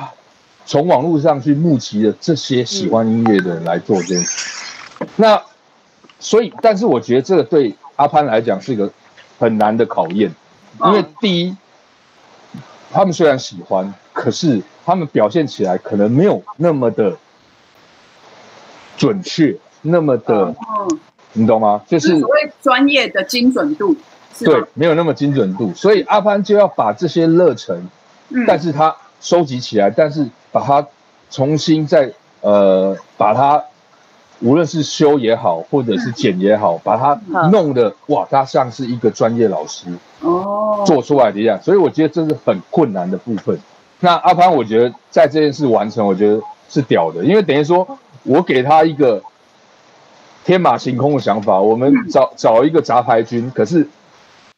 [0.65, 4.63] 从网络上去募集的这些喜欢音乐的人来做这件事，
[5.02, 5.43] 嗯、那
[6.21, 8.89] 所以，但是我觉得这个对阿潘来讲是一个
[9.38, 10.32] 很难的考验，
[10.86, 11.58] 因为第一，
[12.93, 17.17] 他们虽然喜欢，可是他们表现起来可能没有那么的
[18.95, 20.99] 准确，那么的，嗯、
[21.34, 21.82] 你懂吗？
[21.88, 23.95] 就是所谓专业的精准度，
[24.39, 27.89] 对，没有那么精准度，所以阿潘就要把这些热忱，
[28.30, 30.30] 嗯、但是他收集起来，但是。
[30.54, 30.88] 把它
[31.32, 33.63] 重新再呃，把它
[34.41, 39.88] 无论是修也好，或者是剪也好，把它弄得哇，它像是一个专业老师
[40.19, 41.60] 哦做出来的一样。
[41.60, 43.60] 所以我觉得这是很困难的部分。
[44.04, 49.24] 那阿潘，我觉得在这件事完成，我觉得是屌的，因为等于说我给他一个
[50.44, 53.88] 天马行空的想法，我们找找一个杂牌军，可是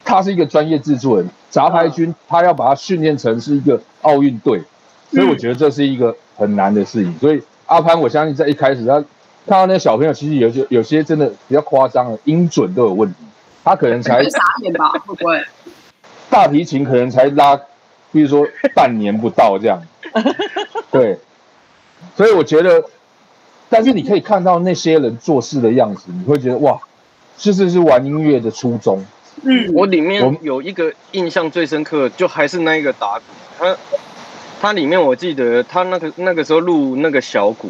[0.03, 4.63] 他是一个专业制作人，杂牌军他要把它训练成是一个奥运队。
[5.11, 7.15] 所以我觉得这是一个很难的事情。
[7.19, 8.93] 所以阿潘，我相信在一开始他
[9.45, 13.15] 看到那些小朋友，其实有些有些真的比较夸张的，音准都有问题。
[13.63, 14.89] 他可能才 傻眼吧？
[15.05, 15.39] 会不会？
[16.31, 17.59] 大提琴可能才拉，
[18.15, 19.81] 比如说半年不到这样。
[20.89, 21.19] 对。
[22.15, 22.81] 所以我觉得，
[23.67, 26.79] 但是你可以看到那些人做事的样子，你会觉得哇，
[27.37, 29.05] 这是是玩音乐的初衷。
[29.43, 33.25] 嗯，我里面有一个印象最深刻，就还是那一个打鼓，
[33.59, 33.77] 他。
[34.61, 37.69] 它里面我记得，他那个那个时候录那个小鼓，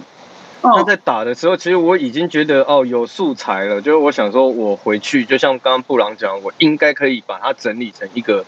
[0.61, 8.45] 他在打的时候，其实我已经觉得哦有素材了，就是我想说，我回去就像刚刚布朗讲，我应该可以把它整理成一个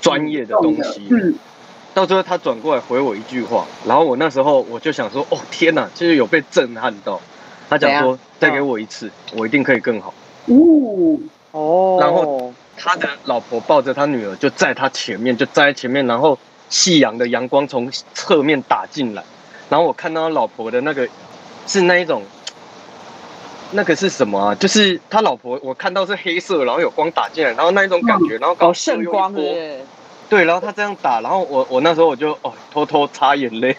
[0.00, 1.06] 专业的东西。
[1.10, 1.34] 嗯。
[1.92, 7.20] 到最后他转过来回我一句话，然后我那时候我就想说，哦天哪，就是有被震撼到。
[7.68, 10.14] 他讲说，再给我一次，我一定可以更好。
[10.46, 11.18] 哦
[11.52, 11.98] 哦。
[12.00, 16.38] 然后他的老婆抱着他女儿就在他前面，就站在前面，然后。
[16.72, 19.24] 夕阳的阳光从侧面打进来，
[19.68, 21.08] 然后我看到他老婆的那个
[21.66, 22.22] 是那一种，
[23.72, 24.54] 那个是什么啊？
[24.54, 29.40] 就是他老婆，我看到是黑色，然后有光打进来，然后那一种感觉，然后搞圣光的，
[30.28, 33.76] 对，然后他这样打，然后我我那时候我就哦偷偷擦眼泪，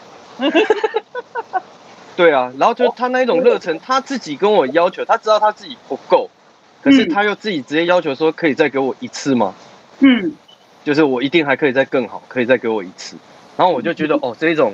[2.15, 6.29] 对啊，然后就他那一种热忱，他自己跟我要求，他知道他自己不够，
[6.81, 9.53] 可是他又自己直接要求说可以再给我一次吗？
[9.99, 10.33] 嗯。
[10.83, 13.15] 就是我一定还可以再更好，可以再给我一次，
[13.55, 14.73] 然后我就觉得哦，这一种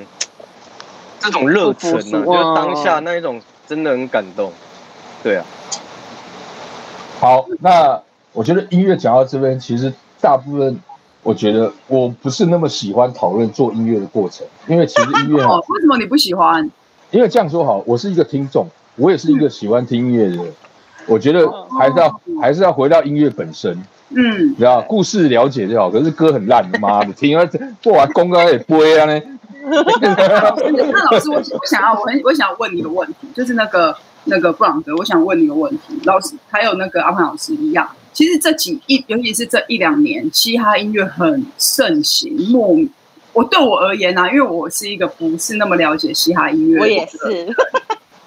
[1.20, 4.50] 这种热忱呢，就是当下那一种真的很感动，
[5.22, 5.44] 对啊。
[7.20, 8.00] 好，那
[8.32, 10.78] 我觉得音乐讲到这边，其实大部分
[11.22, 16.70] 我觉得我不是那么喜欢讨论做音乐的过程，因为其实音乐好，为什么你不喜欢？
[17.10, 20.54] 因为这样说好，我是一个听众，我也是一个喜欢听音乐的人，
[21.06, 23.82] 我觉得还是要还是要回到音乐本身。
[24.10, 27.46] 嗯，知道故事了解就好，可是歌很烂，妈的，听完
[27.82, 29.20] 做完功课也不会啊呢。
[30.00, 33.94] 那老师，我我想要，我很我想问你一个问题，就是那个
[34.28, 42.34] 那个布朗德，我想问你一个问题，老师还有那个阿潘老师一样，其实这几一，尤其是这一两年，嘻哈音乐很盛行。
[42.50, 42.78] 莫，
[43.32, 47.18] 我对我而言呢、啊，因为我是一个不是那么了解嘻哈音乐，我也是，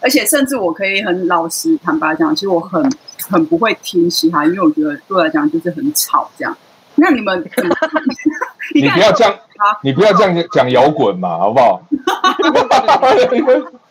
[0.01, 2.91] 而且甚至我可以很老实坦白讲，其实我很。
[3.29, 6.57] 很不会听嘻哈，因为我觉得对我来讲就是很吵这样。
[6.95, 7.39] 那你们，
[8.73, 9.33] 你不要这样，
[9.83, 11.81] 你不要这样讲摇滚嘛，好不好？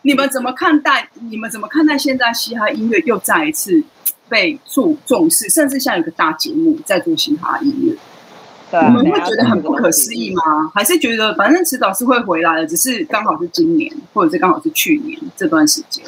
[0.03, 1.07] 你们怎么看待？
[1.29, 3.83] 你们怎么看待现在嘻哈音乐又再一次
[4.27, 7.95] 被注重视，甚至像有个大节目在做嘻哈音乐？
[8.71, 10.71] 对，你们会觉得很不可思议吗？
[10.73, 16.03] 还是觉得反正迟早是会回来的，只是刚好是今年，或者是刚好是去年这段时间？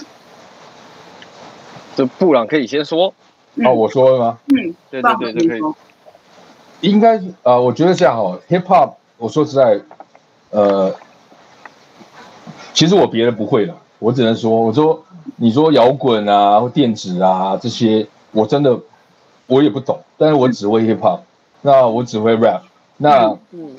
[1.96, 3.14] 这布朗可以先说。
[3.64, 4.40] 哦，我说了吗？
[4.48, 5.74] 嗯，对对对，对，可以。
[6.82, 9.80] 应该呃，我觉得这样哦，hip hop，我说实在，
[10.50, 10.92] 呃，
[12.74, 15.02] 其实我别的不会了，我只能说，我说
[15.38, 18.78] 你说摇滚啊或电子啊这些，我真的
[19.48, 21.22] 我也不懂，但是我只会 hip hop，
[21.62, 22.64] 那我只会 rap，
[22.98, 23.72] 那嗯，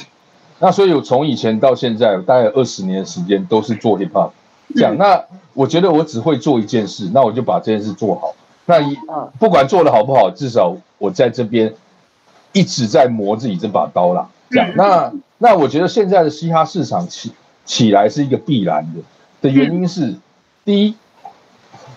[0.61, 4.31] 那所以我从以前到现在，大概二十年的时间都是做 hip hop，
[4.75, 8.35] 这样，那我觉得我只会做一件事，那我就把这件事做好。
[8.65, 8.97] 那一
[9.39, 11.75] 不管做的好不好，至少我在这边
[12.55, 14.27] 一直在磨自己这把刀啦。
[14.49, 17.31] 这样，那那我觉得现在的嘻哈市场起
[17.67, 19.01] 起来是一个必然的
[19.45, 20.15] 的原因是，
[20.65, 20.95] 第一，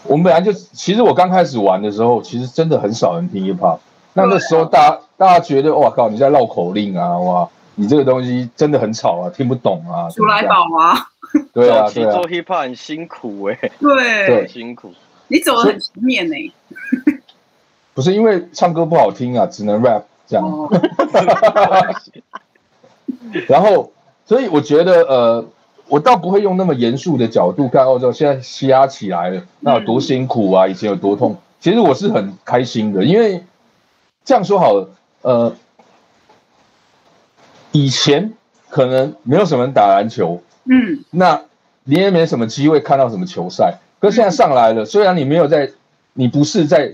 [0.03, 3.79] 我们本来就其实我刚开始玩的时候，其实真的很少人听 hip hop。
[4.11, 10.09] 那那时候大家大家觉得哇靠，你在绕口令啊，哇，你这个东西真的很吵啊，听不懂啊。
[10.09, 11.07] 出来宝啊。
[11.53, 12.11] 对啊，对啊。
[12.11, 13.57] 做 hip hop 很辛苦哎。
[13.79, 14.41] 对。
[14.41, 14.91] 很，辛苦。
[15.29, 16.35] 你走的很前面呢，
[17.95, 20.69] 不是因为唱歌不好听啊，只能 rap 这样。
[23.47, 23.89] 然后，
[24.25, 25.45] 所以我觉得，呃，
[25.89, 31.37] 我倒不会用那么严肃的角度看欧洲现在嘻哈起来了，那有多辛苦啊，以前有多痛。
[31.59, 33.43] 其实我是很开心的，因为
[34.23, 34.89] 这样说好了，
[35.21, 35.55] 呃，
[37.71, 38.33] 以前
[38.69, 41.41] 可能没有什么人打篮球，嗯，那
[41.83, 43.79] 你也没什么机会看到什么球赛。
[43.99, 45.71] 可是现在上来了，虽然你没有在，
[46.13, 46.93] 你不是在，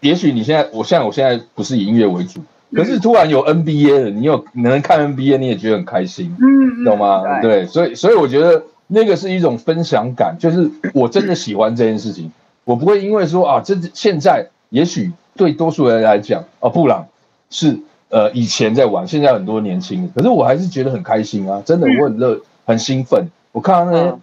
[0.00, 2.40] 也许你现在，我现在我现在不是以音乐为主，
[2.76, 7.40] 可是突然有 NBA 了，你有能看 NBA，你也觉得很开心，嗯，懂吗？
[7.40, 12.30] 对，对，所以所以我觉得那个是一种分享感，就是我真的喜欢这件事情，
[12.64, 17.06] 我不会因为说啊，这现在也许对多数人来讲，哦，布朗
[17.50, 17.78] 是
[18.10, 24.14] 呃以前在玩，现在很多年轻人，可是我还是觉得很开心啊，真的我很乐很兴奋，我看到那些。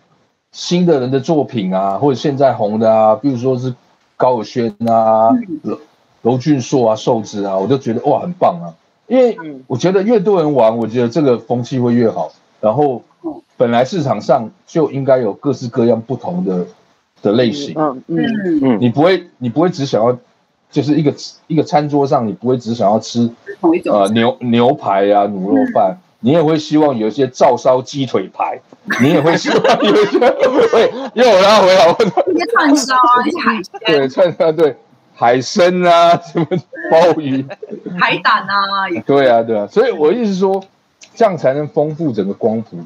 [0.56, 3.74] 新的人的作品啊，或者现在红的啊，比如说是
[4.16, 5.32] 高尔宣啊、
[5.64, 5.80] 娄
[6.24, 8.74] 娄俊硕啊、瘦子啊，我就觉得哇很棒啊。
[9.08, 12.32] 因为我觉得越多人玩，我觉得这个风气会越好。
[12.60, 13.02] 然后
[13.56, 16.66] 本来市场上就应该有各式各样不同的
[17.22, 17.76] 的类型。
[17.78, 18.26] 嗯嗯
[18.64, 20.18] 嗯，你不会你不会只想要
[20.72, 21.14] 就是一个
[21.48, 23.30] 一个餐桌上，你不会只想要吃
[23.86, 25.98] 呃牛牛排啊、卤肉饭。
[26.26, 28.58] 你也会希望有一些照烧鸡腿排，
[29.02, 30.18] 你也会希望有一些
[30.72, 34.74] 会又拉回来我一些串烧啊，一些海鲜，对串烧对
[35.24, 36.46] 海参啊， 什么
[36.92, 37.46] 鲍鱼、
[37.98, 40.62] 海胆啊，对啊对啊，所以我意思是说，
[41.16, 42.78] 这样才能丰富整个光谱。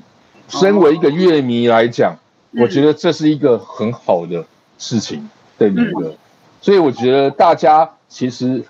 [0.47, 2.15] 身为一个乐迷来讲，
[2.51, 4.45] 我觉得这是一个很好的
[4.77, 5.27] 事情，
[5.57, 6.13] 对每个，
[6.61, 8.63] 所以我觉得大家其实，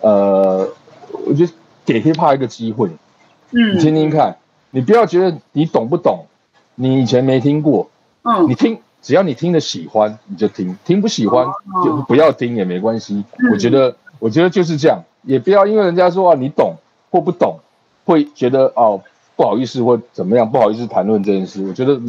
[0.00, 0.68] 呃，
[1.26, 1.52] 我觉得
[1.86, 2.90] 给 hiphop 一个机会，
[3.52, 4.36] 嗯，你听听看，
[4.70, 6.26] 你不要觉得你懂不懂，
[6.74, 7.88] 你以前没听过，
[8.22, 11.46] 嗯，你听，只要你听得喜欢，你就听，听不喜欢
[11.84, 13.22] 就不要听也没关系。
[13.52, 16.74] 我觉得，我觉得就是这样，也不要因为人家说啊你懂
[17.10, 17.60] 或不懂，
[18.04, 19.00] 会觉得哦。
[19.36, 20.48] 不好意思，或怎么样？
[20.48, 22.00] 不好意思谈论这件事，我觉得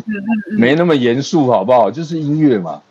[0.60, 1.90] 没那么严肃，好不好？
[1.90, 2.84] 就是音乐嘛，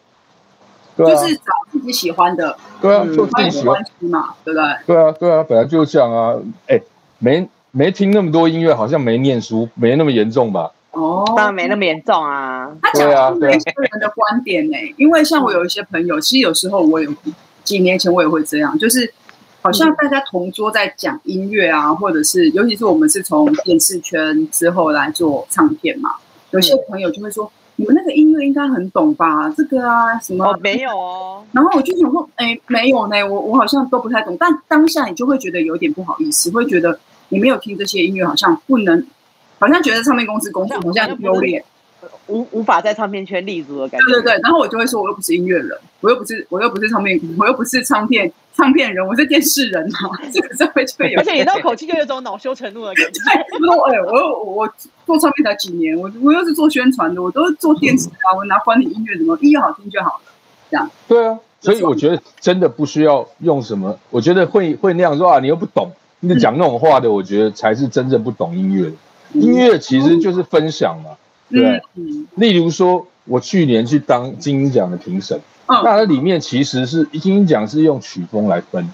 [0.97, 4.77] 对啊，就是找自己喜欢的，对啊，就自己喜欢嘛，对不对？
[4.87, 6.35] 对啊，对啊，本来就是这样啊。
[6.67, 6.81] 哎，
[7.21, 10.73] 没没听那么多音乐，好像没念书，没那么严重吧？
[10.95, 12.71] 哦，当然没那么严重啊。
[12.83, 17.13] 他讲的是每个人的观点呢，因为像我有一些朋友，其实有时候我有
[17.63, 19.13] 几年前我也会这样，就是。
[19.67, 26.11] 好像大家同桌在讲音乐啊，或者是尤其是我们是从电视圈之后来做唱片嘛，
[26.51, 29.49] 有些朋友就会说：“你们那个音乐应该很懂吧？
[29.57, 31.43] 这个啊什么？”哦，没有哦。
[31.53, 39.07] 然后我就想说：“哎，没有呢，我我好像都不太懂。”但当下你就会觉得有点不好意思，会觉得你没有听这些音乐，好像不能，
[39.67, 41.65] 好像觉得唱片公司工作好像很丢脸。
[42.27, 44.07] 无无法在唱片圈立足的感觉。
[44.07, 51.19] 对对对，然后我就会说，我又不是音乐人，我又不是，我又不是唱片，我又不是唱片唱片人，我是电视人啊， 这个社会会有。
[51.19, 53.21] 而且你那口气就有种恼羞成怒的感觉。
[53.59, 54.75] 不是，哎，我我
[55.07, 60.33] 做唱片才几年，我我又是做宣传的，我都是做电视啊，我哪管你音乐怎么，音乐好听就好了，
[60.71, 60.91] 这样。
[61.09, 65.91] 对啊，所以我觉得真的不需要用什么，我觉得会会那样说啊，你又不懂，
[66.21, 68.93] 你讲那种话的，我觉得才是真正不懂音乐。
[69.35, 71.11] 音乐其实就是分享嘛。
[71.51, 71.81] 对，
[72.37, 78.89] 例如说，我去年去当金鹰奖的评审，那它里面其实是金鹰奖是用曲风来分，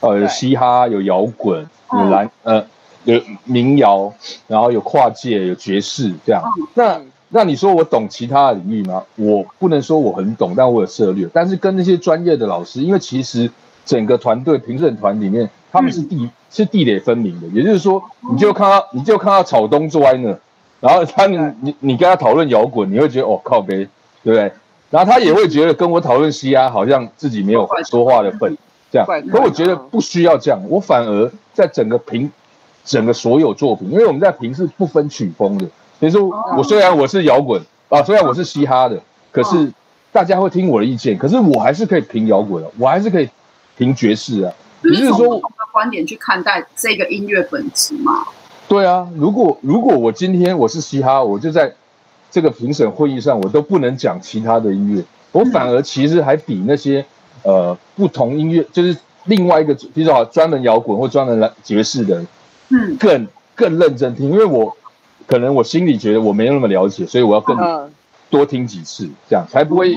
[0.00, 2.64] 呃，有嘻哈，有摇滚，有蓝，呃，
[3.04, 4.12] 有民谣，
[4.48, 6.42] 然后有跨界，有爵士这样。
[6.74, 9.02] 那那你说我懂其他的领域吗？
[9.16, 11.28] 我不能说我很懂，但我有涉猎。
[11.32, 13.50] 但是跟那些专业的老师，因为其实
[13.84, 20.36] 整个团队评审团里面，他们是地是地垒分明的，也就是说，你就看到你就看到草东坐在那。
[20.80, 23.88] 然后他你你你跟他讨论摇滚，你会觉得哦靠北，对
[24.24, 24.52] 不对？
[24.90, 28.58] 然后他也会觉得跟我讨论嘻哈，好像自己没有说话的份，
[28.90, 29.06] 这样。
[29.30, 32.28] 可我觉得不需要这样，我反而在整个评
[32.84, 35.64] 整个所有作品，因为我们在评是不分曲风的。
[36.00, 39.72] 比如说我虽然我是摇滚啊，虽然我是嘻哈的，可是
[40.10, 43.28] 大家会听我的意见，可是我还是可以评摇滚的，我还是可以
[43.76, 44.52] 评爵士啊。
[44.82, 48.24] 就是说不同的观点去看待这个音乐本质嘛。
[48.68, 51.72] 对啊，如果如果我今天我是嘻哈，我就在
[52.30, 57.04] 这个评审会议上，我都不能讲其他的音乐，我反而其实还比那些
[57.44, 58.96] 呃不同音乐，就是
[59.26, 62.24] 另外一个，比如说专门摇滚或专门来爵士的，
[62.70, 64.76] 嗯，更更认真听，因为我
[65.26, 67.56] 可能我心里觉得我没有那么了解，所以我要更
[68.30, 69.94] 多听几次，这样才不会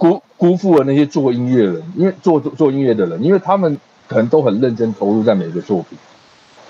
[0.00, 3.78] 辜辜负了那些做音乐人，因为做做音乐的人，因为他们
[4.08, 5.98] 可能都很认真投入在每个作品。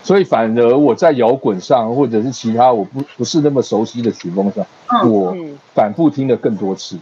[0.02, 5.34] 所以反而我在摇滚上，或者是其他我不不是那么熟悉的曲风上，嗯、我
[5.74, 6.98] 反复听了更多次。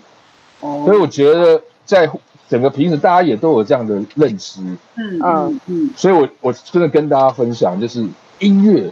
[0.61, 2.09] 哦、所以我觉得在
[2.49, 4.61] 整个平时，大家也都有这样的认知。
[4.95, 5.91] 嗯嗯嗯。
[5.97, 8.07] 所以我我真的跟大家分享，就是
[8.39, 8.89] 音乐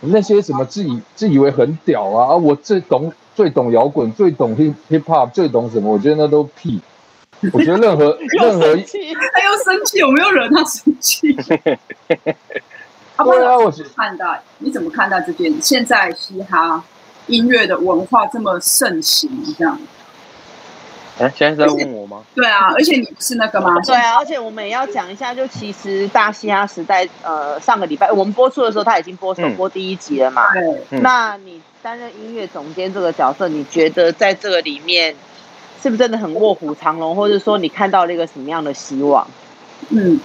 [0.00, 5.92] 那些什么自以自以为很屌啊，我最懂最懂摇滚，最懂 hip hip hop，最懂什么？
[5.92, 6.80] 我觉得那都屁。
[7.52, 11.36] 我觉得任何 任何他又生气，我没有惹他生气？
[13.16, 16.82] 啊，对啊，我是看待你怎么看待这件现在嘻哈
[17.26, 19.78] 音乐的文化这么盛行这样？
[21.16, 22.24] 哎，现在是在问我吗？
[22.34, 23.72] 对啊，而且你不是那个吗？
[23.86, 30.52] 对啊，而且我们也要讲一下，就其实大嘻哈时代，呃，上个礼拜我们播出的时候，他已经播首播第一集了嘛。
[30.52, 30.98] 对。
[30.98, 35.14] 那你担任音乐总监这个角色，你觉得在这个里面
[35.84, 39.26] 是不是真的很卧虎藏龙，或者说你看到了一个什么样的希望？
[39.90, 40.18] 嗯。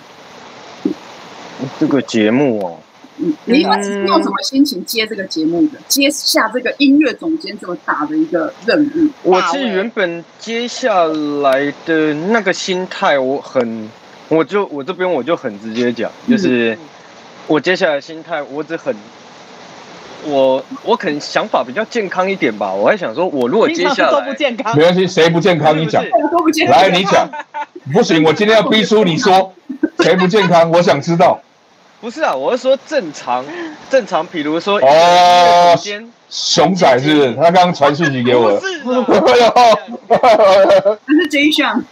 [1.77, 2.77] 这个节目哦，
[3.17, 3.63] 你你
[4.07, 5.77] 用什么心情接这个节目的？
[5.89, 9.09] 接下这个音乐总监这么大的一个任务？
[9.23, 13.89] 我是原本接下来的那个心态，我很，
[14.29, 16.77] 我就我这边我就很直接讲，就是
[17.47, 18.95] 我接下来的心态，我只很，
[20.25, 22.71] 我我可能想法比较健康一点吧。
[22.71, 27.29] 我还想说，我如果接下来都不健康，没关系，谁不健康你讲，都不健康，来你讲，
[27.93, 29.53] 不行，我今天要逼出你说
[29.99, 31.39] 谁不健康，我想知道。
[32.01, 33.43] 不是啊，我是说正常，
[33.89, 35.77] 正常，比如说哦，
[36.29, 37.35] 熊仔是不是？
[37.35, 38.55] 他刚刚传讯息给我。
[38.55, 39.05] 不是的，
[41.05, 41.83] 这是 J 项。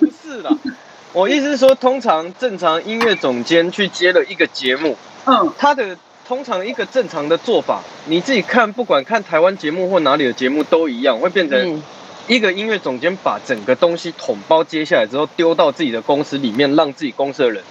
[0.00, 0.50] 不是的，
[1.12, 4.96] 我意思是说，通常正常音乐总监去接了一个节目，
[5.26, 5.96] 嗯，他的
[6.26, 11.82] 通常一个正常的做法，你自己看，不管看台湾节目或哪里的节目都一样，会变成
[12.26, 17.62] 一个音乐总监把整个东西统包接下来之后，丢到自己的公司里面，让自己公司的人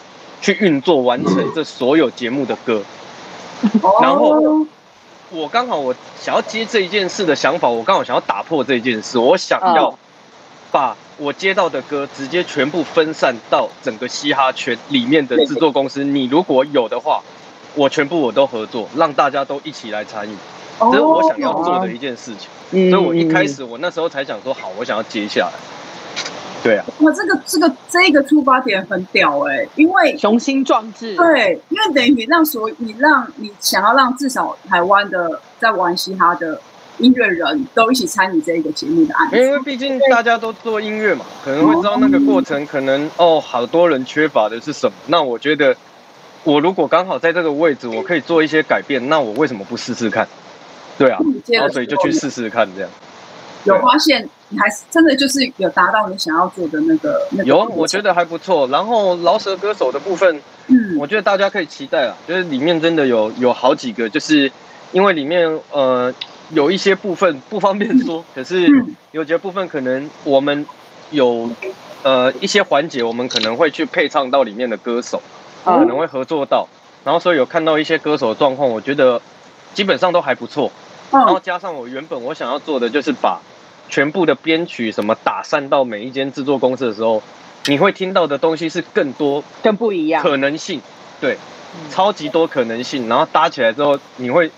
[0.41, 2.81] 去运作完成这所有节目的歌。
[4.01, 4.65] 然后
[5.31, 9.97] 我刚好我想要接这一件事的想法，我刚好想要打破这件事，我想要
[10.71, 16.05] 把我接到的歌直接全部分散到整个嘻哈圈里面的制作公司。
[16.05, 17.21] 你如果有的话，
[17.75, 20.35] 我全部我都合作，让大家都一起来参与。
[20.79, 22.49] 这是我想要做的一件事情。
[22.91, 25.53] 所以，我一开始我那时候才想说，好，我想要接下来。
[26.63, 31.15] 对啊，哇，这个这个这个出发点很屌哎、欸，因为雄心壮志。
[31.15, 36.59] 对，因为等于你让所你让你想要让至少台湾的在玩嘻哈的
[36.97, 39.37] 音乐人都一起参与这一个节目的案子。
[39.37, 44.93] 因为毕竟大家都做音乐嘛，可能会知道那个过程，可能哦，好多人缺乏的是什么。
[45.05, 45.75] 那我觉得，
[46.45, 50.25] 我如果刚好在这个位置，我可以做一些改变，那我为什么不试试看？
[50.97, 52.89] 对啊，然后所以就去试试看，这样。
[53.63, 57.43] 有发现你还是真的就是有达到你想要做的那个那个。
[57.45, 58.67] 有，我觉得还不错。
[58.67, 64.51] 然后饶舌歌手的部分，嗯，我觉得大家可以期待啊，就是里面真的有有好几个，就是
[64.91, 66.13] 因为里面呃
[66.51, 68.69] 有一些部分不方便说，可是
[69.11, 70.63] 有些部分可能我们
[71.09, 71.49] 有
[72.03, 75.19] 呃一些环节，我们可能会去配唱到里面的歌手，
[75.65, 76.67] 可能会合作到，
[77.03, 79.21] 然后所以有看到一些歌手的状况，我觉得
[79.73, 80.71] 基本上都还不错。
[81.11, 83.39] 然后加上我原本我想要做的就是把
[83.89, 87.21] 全部的编曲什么打散到每一间制作公司的时候，
[87.65, 90.81] 你会听到的东西是更多、更不一样可能性，
[91.19, 91.37] 对，
[91.89, 93.07] 超级多可能性。
[93.07, 94.51] 然后搭起来之后，你会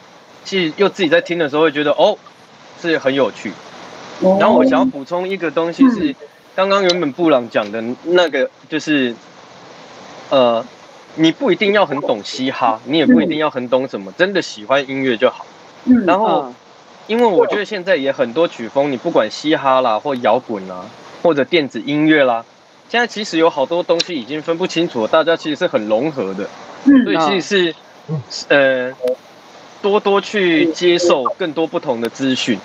[0.44, 2.18] 其实又自己在听的时候会觉得哦，
[2.82, 3.52] 是很有趣。
[4.40, 6.16] 然后我想要补充一个东西是，
[6.56, 9.14] 刚刚原本布朗讲的那个就是，
[10.30, 10.66] 呃，
[11.18, 15.46] 你不一定要很懂嘻哈，你也不一定要很懂什么，真的喜欢音乐就好。
[16.06, 16.54] 然后，
[17.08, 20.86] 因为我觉得现在也很多曲风，你不管嘻哈啦，或摇滚啦，
[21.24, 22.46] 或者电子音乐啦，
[22.90, 26.48] 现在其实有好多东西已经分不清楚了，大家其实是很融合的。
[26.84, 27.74] 所以其实
[28.30, 28.94] 是，呃，
[29.82, 32.60] 多多去接受更多不同的资讯，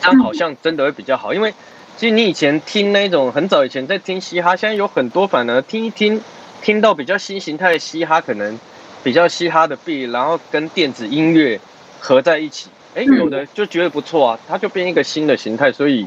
[0.00, 1.32] 这样好像真的会比较好。
[1.32, 1.52] 因为
[1.96, 6.20] 其实你以前听那种很早以前在听嘻哈，现在有很多反而听一听，
[6.64, 8.58] 听到比较新形态的嘻哈，可能
[9.04, 11.60] 比较嘻哈的 beat，然后跟电子音乐。
[12.06, 16.06] 合在一起，哎，有的就觉得不错啊，它就变一个新的形态，所以，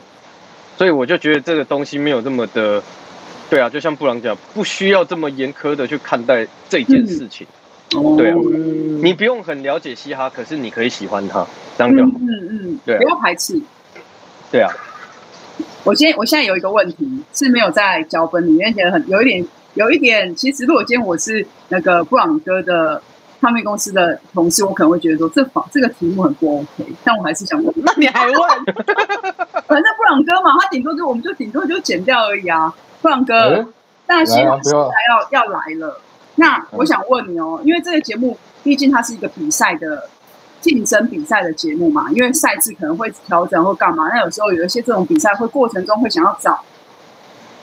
[0.77, 2.83] 所以我就觉得这个东西没有这么的，
[3.49, 7.47] 对啊，就像布朗讲，不需要这么严苛的去看待这件事情，
[7.89, 8.35] 对啊，
[9.01, 11.43] 你不用很了解嘻哈，可是你可以喜欢它，
[11.75, 11.97] 这样。
[11.97, 13.59] 就好，嗯嗯，对，不要排斥，
[14.51, 14.71] 对啊。
[15.83, 19.43] 我现我现在有一个问题是没有在脚本里面写的很有一点
[19.77, 23.01] 有一点，其实如果今天我是那个布朗哥的。
[23.39, 27.71] 唱片公司的同事，我可能会觉得说，这访这个题目很不 OK，但我还是想问。
[27.85, 28.35] 那你还问？
[29.67, 32.73] 反正布朗哥嘛，他顶多就我们就顶多就剪掉而已啊。
[32.99, 33.63] 布朗哥，
[34.07, 36.01] 那现在要要来了。
[36.33, 40.09] 那我想问你哦，因为这个节目毕竟它是一个比赛的
[40.59, 44.09] 竞争比赛的节目嘛，因为赛制可能会调整或干嘛。
[44.09, 46.63] 那有时候有一些这种比赛会过程中会想要找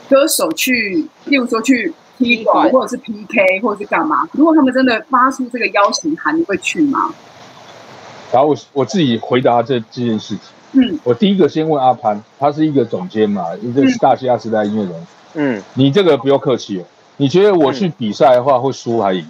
[0.09, 1.93] 歌手去，例如说去。
[2.17, 4.27] 踢馆或者是 PK 或者是干嘛？
[4.33, 7.13] 如果他们真的发出这个邀请函，你会去吗？
[8.31, 10.39] 然后我我自己回答这这件事情。
[10.73, 15.07] 嗯，我第一个先问阿潘，他是一个总监嘛，一个是大西亚时代音乐人。
[15.35, 16.83] 嗯，你这个不用客气哦。
[17.17, 19.25] 你觉得我去比赛的话会输还赢？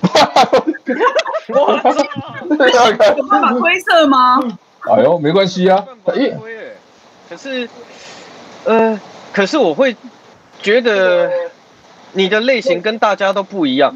[1.48, 1.66] 有
[3.28, 4.38] 办法推测吗？
[4.90, 5.84] 哎呦，没关系啊。
[6.06, 6.32] 哎，
[7.28, 7.68] 可是，
[8.64, 8.98] 呃，
[9.32, 9.94] 可是我会
[10.62, 11.30] 觉得。
[12.18, 13.94] 你的类型跟大家都不一样，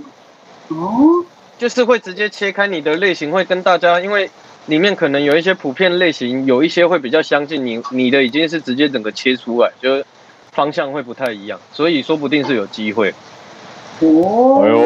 [0.68, 1.24] 哦，
[1.58, 4.30] 就是会直接切开你的类型，会跟大家，因为
[4.66, 10.04] 里面可能有一些普遍类型，有一些会比较相近，你你的已经是直接整个切出来，就
[10.52, 13.12] 方向会不太一样，所以说不定是有机会。
[13.98, 14.78] 哦，哎呦，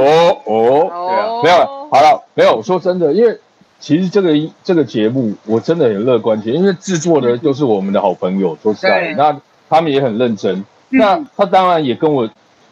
[0.47, 3.39] 哦，对啊，没有，好了，没有，说真的，因为
[3.79, 4.33] 其实这个
[4.65, 12.27] 这个节目我真的很乐观，因为制作的就是我们的好朋友，说实在，那他们也很认真，那他当然也跟我。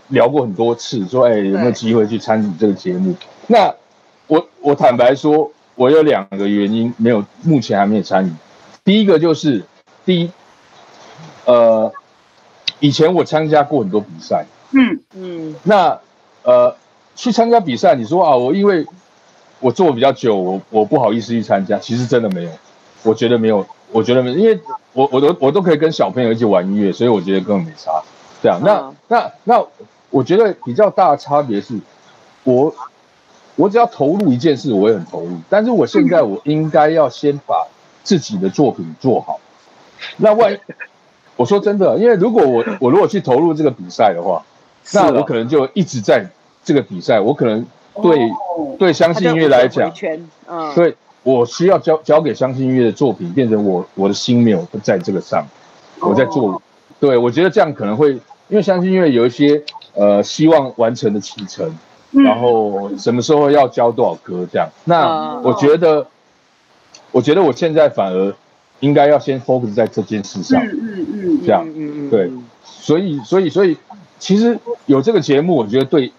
[0.08, 3.14] 聊过很多次，说哎、欸，有没有机会去参与这个节目？
[3.46, 3.74] 那
[4.26, 8.30] 我我坦白说，我有两个原因没有，目前还没有参与。
[8.84, 9.64] 第一个就是，
[10.04, 10.30] 第一，
[11.46, 11.90] 呃，
[12.80, 15.98] 以前我参加过很多比赛，嗯嗯，那
[16.42, 16.76] 呃，
[17.16, 18.86] 去参加比赛，你说啊，我因为
[19.60, 22.50] 我做比较久，我我不好意思去参加，其实真的没有，
[23.02, 24.60] 我觉得没有，我觉得没有，因为
[24.92, 28.02] 我我都我都可以跟小朋友一起玩音乐，所以我觉得根本没差。
[28.42, 29.66] 这样，那那那。
[30.14, 31.74] 我觉得比较大的差别是，
[32.44, 32.72] 我
[33.56, 35.30] 我只要投入一件事，我也很投入。
[35.50, 37.66] 但是我现在我应该要先把
[38.04, 39.40] 自己的作品做好。
[40.18, 40.58] 那万一
[41.34, 44.44] 我说真的，因为如果我我如果去投入这个比赛的话，
[44.92, 46.24] 那我可能就一直在
[46.62, 47.66] 这个比赛，我可能
[48.00, 49.92] 对、哦、对相信音乐来讲，
[50.46, 50.94] 嗯，对
[51.24, 55.44] 我需要交交给相信音乐的作品，变成我我的心没有在这个上，
[56.00, 56.62] 我在做，哦、
[57.00, 58.12] 对我觉得这样可能会，
[58.48, 59.60] 因为相信音乐有一些
[59.94, 61.76] 呃希望完成的启程。
[62.16, 64.68] 然后什么时候要交多少歌这样？
[64.84, 66.06] 那我觉得，
[67.10, 68.32] 我觉得我现在反而
[68.78, 72.30] 应该要先 focus 在这件事上，嗯嗯嗯，这样，嗯嗯，对，
[72.62, 73.76] 所以所以所以
[74.20, 76.12] 其实有这个节目，我觉得对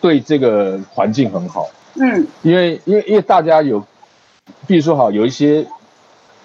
[0.00, 3.84] 对这个环境很好，嗯，因为因为因为大家有，
[4.68, 5.66] 比如说哈，有一些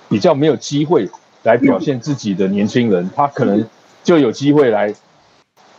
[0.10, 1.08] 比较没有机会
[1.44, 3.64] 来表现自己的年轻人，他可能
[4.04, 4.92] 就有机会来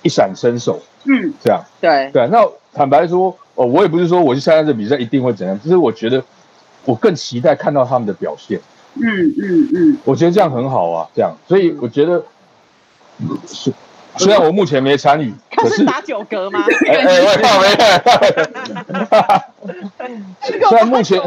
[0.04, 2.48] 一闪身手，嗯，这样，对对，那。
[2.76, 6.20] 坦白说，哦，我也不是说我去参加这比赛一定会怎样，只是我觉得
[6.84, 8.60] 我更期待看到他们的表现。
[8.94, 12.20] 嗯嗯嗯，我觉得这样很好啊，这样，所以我觉得，
[13.46, 13.72] 虽
[14.16, 16.64] 虽然我目前没参与，可是打九格吗？
[16.88, 17.76] 哎 哎，我靠，没
[19.06, 19.44] 看。
[20.68, 21.22] 虽然目前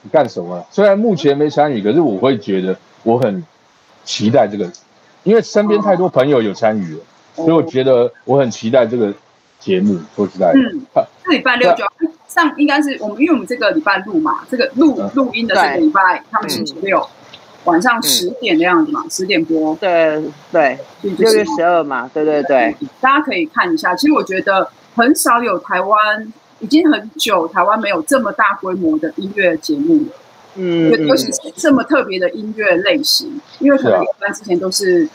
[0.00, 0.64] 你干什么？
[0.70, 3.44] 虽然目前没参与，可是我会觉得我很
[4.04, 4.72] 期待这个，
[5.22, 7.00] 因为身边太多朋友有参与了，
[7.34, 9.12] 所以我觉得我很期待这个。
[9.62, 11.92] 节目说实在的，嗯，这礼拜六就要
[12.26, 17.08] 上，应该是我们，因为我们这个礼拜录嘛，这个录录音的这个礼拜，他们星期六
[17.62, 20.20] 晚上十点的样子嘛，十点播，对
[20.50, 23.94] 对，六月十二嘛，对对对，大家可以看一下。
[23.94, 30.12] 其实我觉得很少有台湾，已经很久台湾没有这么大规模的音乐节目了，
[30.56, 35.08] 嗯，尤其是这么特别的音乐类型，因为可能一般之前都是。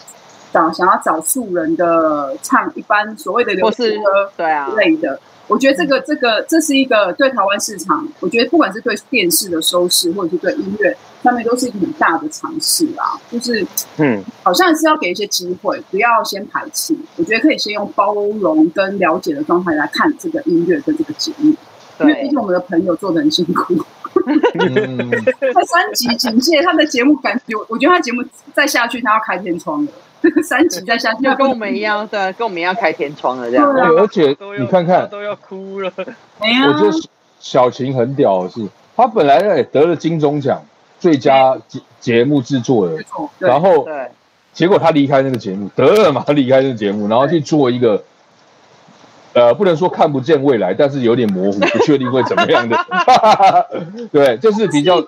[0.53, 13.19] 找想要找素人的唱一般所谓的流行歌，对啊之类的，我觉得这个这个这是一个对台湾市场，我觉得不管是对电视的收视，或者是对音乐上面，都是一个很大的尝试啦。
[13.31, 13.65] 就是
[13.97, 16.95] 嗯，好像是要给一些机会，不要先排斥。
[17.17, 21.53] 我觉得可以先用包容跟了解的状态来看这个音乐跟这个节目，
[21.99, 23.75] 因为毕竟我们的朋友做的很辛苦。
[25.53, 28.23] 他三级警戒，他的节目感觉，我觉得他节目
[28.53, 29.91] 再下去，他要开天窗了。
[30.43, 33.73] 三级再下去，跟我们一样，对，跟我们一样开天窗了这样。
[33.73, 35.91] 对，而且你看看，都要哭了。
[35.97, 36.91] 我觉得
[37.39, 40.63] 小晴很屌的是，她本来也得了金钟奖
[40.99, 43.05] 最佳节节目制作人，
[43.37, 43.87] 然后
[44.53, 48.03] 结果她离开那个节目，得了嘛，他离开那个节目，然后去做一个，
[49.33, 52.77] 呃，不能说看不见未来，但是有点模糊，不确定会怎么样的。
[54.11, 55.03] 对，就是比较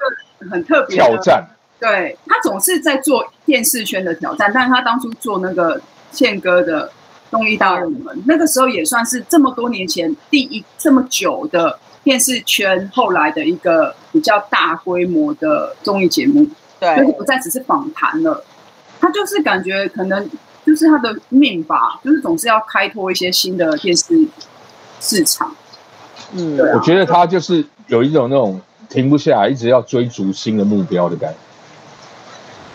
[0.52, 1.48] 很特别挑战。
[1.80, 6.92] 对，他总是在做电视圈的挑战，但是他当初做那个宪哥的
[7.32, 16.46] 综艺大热门，那个时候也算是这么多年前第一这么久的电视圈后来的一个比较大规模的综艺节目，
[16.80, 18.44] 对，就是不再只是访谈了，
[19.00, 20.30] 他就是感觉可能
[20.66, 24.28] 就是他的命吧，就是总是要开拓一些新的电视
[25.00, 25.56] 市场。
[26.34, 28.60] 嗯，啊，我觉得他就是有一种那种
[28.90, 31.38] 停不下来，一直要追逐新的目标的感觉。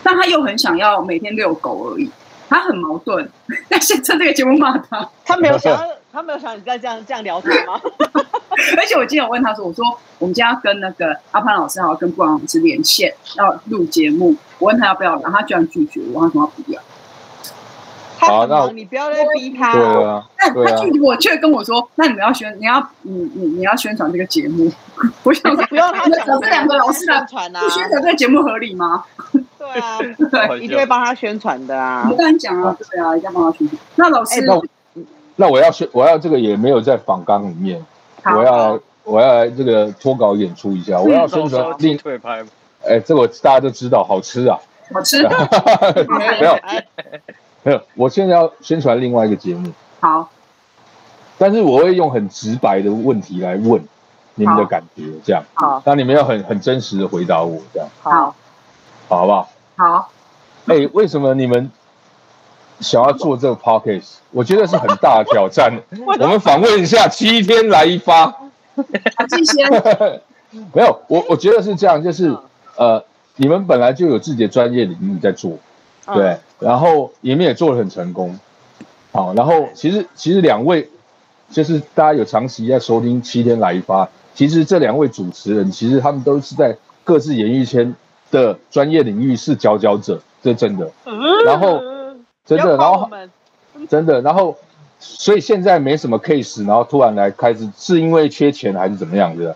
[0.05, 2.07] 但他又很想要每天遛狗而已，
[2.47, 3.27] 他很矛盾。
[3.67, 7.81] 但是趁这个节目骂他，他没有想要，他没有想你在这样这样聊他吗？
[8.77, 9.83] 而且我今天有问他说：“我说
[10.19, 14.35] 我们今天要跟那个阿潘老师还有跟布朗老师连线，要录节目。
[14.59, 16.79] 我问他要不要，然后他居然拒绝我，他说他不要。
[18.27, 19.73] 好，那你不要再逼他。
[19.73, 24.71] 对啊，但他拒绝我，却跟我说：那你们要宣，你要你你你要宣传这个节目。
[25.23, 29.03] 我想说，不用他讲，这两个老师宣传啊，不宣传这个节目合理吗？”
[29.57, 29.97] 对啊，
[30.31, 32.07] 对，一定会帮他宣传的啊！
[32.09, 33.79] 我跟你讲啊，对啊，一定要帮他宣传。
[33.95, 34.61] 那老师，那
[35.37, 37.83] 那我要宣，我要这个也没有在访纲里面，
[38.23, 42.43] 我要我要来这个脱稿演出一下，我要宣传另退拍。
[42.87, 44.59] 哎，这个大家都知道，好吃啊，
[44.93, 45.23] 好吃。
[45.23, 46.55] 没有
[47.65, 49.73] 没有，我现在要宣传另外一个节目。
[49.99, 50.29] 好，
[51.39, 53.83] 但是我会用很直白的问题来问
[54.35, 58.35] 你们的感觉，这样好，那你们要很很真实的回答我，这样好。
[59.07, 59.49] 好不好？
[59.77, 60.11] 好。
[60.67, 61.71] 哎、欸，为什么你们
[62.79, 64.17] 想要做这个 podcast？
[64.29, 65.73] 我觉得是很大的挑战。
[66.05, 68.31] 我们访问一下，七天来一发。
[69.29, 70.21] 谢谢。
[70.73, 72.35] 没有，我我觉得是这样，就是
[72.77, 73.03] 呃，
[73.37, 75.57] 你们本来就有自己的专业领域在做，
[76.13, 78.37] 对，然后你们也做的很成功。
[79.11, 80.89] 好，然后其实其实两位
[81.49, 87.95] 就是大家有长期在收听七天来一发，其实这两位主持人其实他们都是在各自演艺圈。
[88.31, 90.91] 的专业领域是佼佼者，这真的。
[91.45, 91.79] 然后
[92.43, 93.07] 真的，然后
[93.87, 94.57] 真的，然后
[94.99, 99.55] 所以现在没什么 case，然后突然来开始，是因为缺钱还是怎么样的？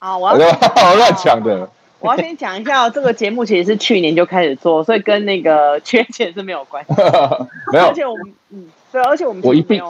[0.00, 1.68] 啊，我 乱讲的。
[2.00, 6.94] 我要先讲一下，这个节目其实是去年就开始做，所以跟那个 缺钱是没有关系。
[7.72, 9.80] 没有，而且我们，嗯，对，而且我们我一定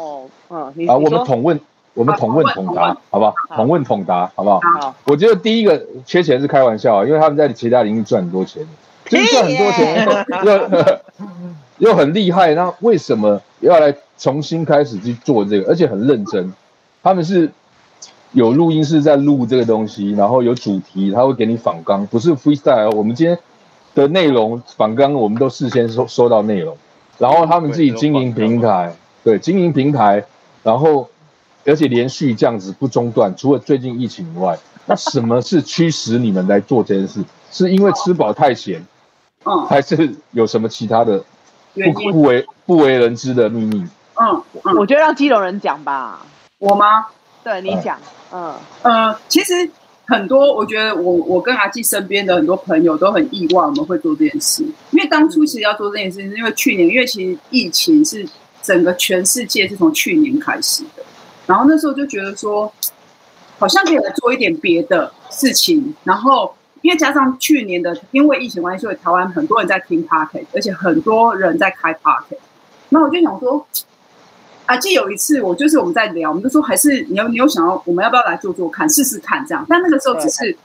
[0.48, 1.58] 啊，我们统问，
[1.94, 3.34] 我们统问统答，好不好？
[3.54, 4.60] 统问统答，好不好？
[4.80, 4.94] 好。
[5.04, 8.66] 我觉得第一个缺钱是开玩笑，因为他们在其他领域赚很多钱，
[9.06, 10.26] 就是赚很多钱
[11.78, 15.70] 又又很厉害，那为什么要来重新开始去做这个？
[15.70, 16.52] 而且很认真，
[17.02, 17.50] 他们是。
[18.32, 22.92] 有录音室在录这个东西，然后有主题，他会给你仿纲，不是 freestyle。
[22.92, 23.36] 我们今天
[23.94, 26.76] 的内容访纲，我们都事先收收到内容，
[27.18, 30.24] 然后他们自己经营平台，对，经营平台，
[30.62, 31.08] 然后
[31.66, 34.56] 而且连续这样子不中断，除了最近疫情以外，
[34.86, 37.24] 那什么是驱使你们来做这件事？
[37.50, 38.86] 是因为吃饱太闲，
[39.44, 41.24] 嗯，还是有什么其他的
[41.74, 43.84] 不不为不为人知的秘密？
[44.14, 44.40] 嗯，
[44.78, 46.24] 我觉得让基隆人讲吧，
[46.58, 47.06] 我吗？
[47.42, 47.98] 对你讲。
[47.98, 49.68] 嗯呃，其实
[50.06, 58.24] 很多，我觉得我我跟阿纪身边的很多朋友都很意外我们会做这件事，因为当初其实要做这件事，是因为去年，因为其实疫情是
[58.62, 61.02] 整个全世界是从去年开始的，
[61.46, 62.72] 然后那时候就觉得说，
[63.58, 72.38] 好像可以来做一点别的事情，然后因为加上去年的因为疫情关系，所以台湾很多人在听 Podcast，而且很多人在开 Podcast，
[72.90, 73.66] 那我就想说。
[74.70, 79.66] 阿纪有一次，我就是我们在聊，我们就说还是你有你有想要，我们要不要来做做看，试试看这样。
[79.68, 80.56] 但那个时候只是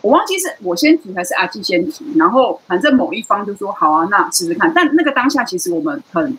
[0.00, 4.72] 我忘记是我先提还是阿纪先提，然后反正某一方就说好啊，那试试看。
[4.74, 6.36] 但那个当下其实我们很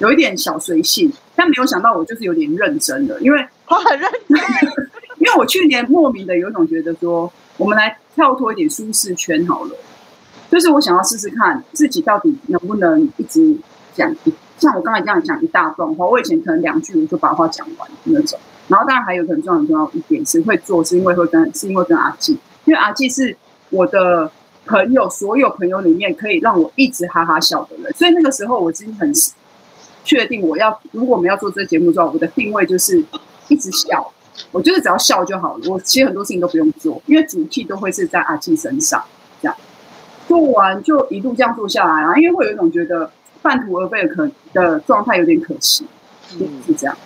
[0.00, 3.38] 有一点小随性，但没有想到我就是有点认真的，因为
[3.68, 4.38] 我很认真，
[5.16, 9.70] 因为我去年莫名的有一种觉得说，我们来跳脱一点舒适圈好了，
[10.50, 13.56] 就是我想要试试看自己到底能不能一直
[13.94, 14.34] 讲一。
[14.58, 18.38] 像我刚才这样讲一大段话，我以前可能两句我就把话讲完那种。
[18.68, 23.36] 然后当然还有很重要很重要一点是会做，是因为会跟是因为跟阿纪，因为阿纪是
[23.70, 24.30] 我的
[24.64, 27.92] 朋友，所有朋友里面可以让我一直哈哈笑的人。
[27.92, 29.12] 所以那个时候我已经很
[30.04, 33.04] 确定，我要如果我们要做这个节目之后，我的定位就是
[33.48, 34.12] 一直笑。
[34.50, 35.70] 我就是只要笑就好了。
[35.70, 39.02] 我其实很多事情都不用做，因为主题都会是在阿纪身上。
[39.42, 39.56] 这样
[40.26, 43.10] 做完就一路这样做下来啊，因为会有一种觉得。
[43.42, 45.84] 半途而废的可能的状态有点可惜，
[46.40, 46.96] 嗯，是这样。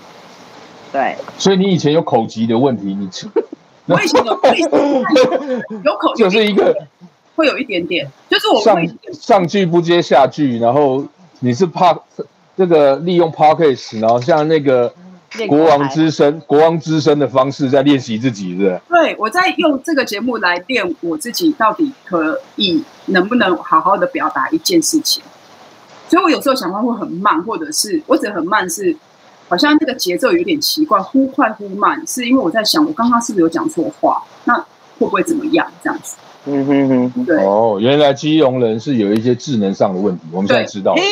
[0.92, 3.08] 对，所以你以前有口疾的问题，你
[3.92, 4.32] 我以前有
[5.84, 6.74] 有口疾就是一个
[7.34, 8.76] 会有一点点，就是我上
[9.12, 11.04] 上句不接下句，然后
[11.40, 11.98] 你是怕
[12.56, 14.92] 这个利用 podcast 然后像那个
[15.46, 18.80] 国王之声国王之声的方式在练习自己，是不是？
[18.88, 25.22] 对，我在用这个节目来练我自己，到底可以能不能好好的表达一件事情。
[26.08, 28.96] 所以，我有时候讲话会很慢，或者是我只很慢是，
[29.48, 34.22] 好像那个节奏有点奇怪，忽快忽慢，是因为我在想，我刚刚是不是有讲错话？
[34.44, 34.64] 那会
[34.98, 35.66] 不会怎么样？
[35.82, 36.16] 这样子？
[36.50, 37.36] 嗯哼哼，对。
[37.44, 41.02] 哦，原来基隆人是有一些智能上的问题，我们现在知道了。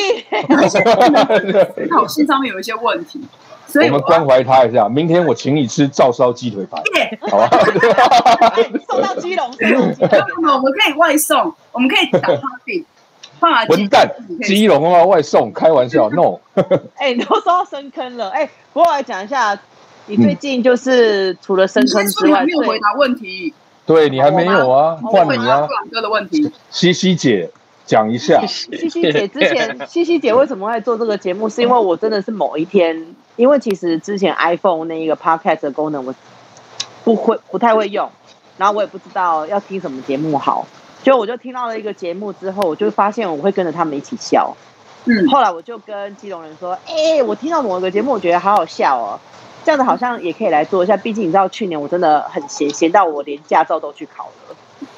[1.90, 3.20] 脑筋 上面有一些问题，
[3.66, 4.88] 所以我们关怀他一下。
[4.88, 6.82] 明天我请你吃照烧鸡腿排，
[7.28, 7.50] 好吧？
[8.88, 12.28] 送到基隆， 我们可以外送，我们可以打
[13.68, 14.10] 混蛋，
[14.42, 16.38] 基隆啊，外送，开玩笑， no。
[16.96, 19.58] 哎、欸，你都说到深坑了，哎、欸，不过我来讲一下，
[20.06, 23.52] 你最近就是除了深坑之外，没有回答问题。
[23.84, 25.66] 对，你还没有啊，换你啊。
[25.92, 27.48] 哥的问题，西西姐
[27.84, 28.44] 讲一下。
[28.46, 31.48] 西西姐之前， 西西姐为什么会做这个节目？
[31.48, 36.14] 是因为我真的是某一天，因为其实之前 iPhone 那一个 Podcast 的功能我
[37.04, 38.10] 不会，不太会用，
[38.56, 40.66] 然后我也不知道要听什么节目好。
[41.06, 44.52] 就我就听到了一个节目之后，我就发现我会跟着他们一起笑。
[45.04, 49.16] 嗯，后来我就跟基隆人说：“哎、欸，我听到某一个节目，我觉得好好笑哦，
[49.64, 50.96] 这样子好像也可以来做一下。
[50.96, 54.56] 毕竟你知道，去年我真的很闲，闲到我连驾照都去考了。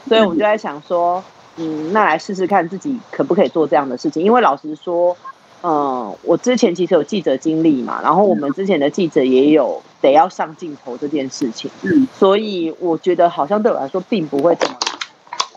[0.09, 1.23] 所以我就在想说，
[1.57, 4.23] 嗯，那来试试看自己可不可以做这样的事情。
[4.23, 5.15] 因为老实说，
[5.63, 11.71] 嗯，我之前其实有记者经历嘛，然后我们之前的记者也有得要上镜头这件事情。
[11.83, 14.75] 嗯，所以我觉得好像对我来说并不会怎么。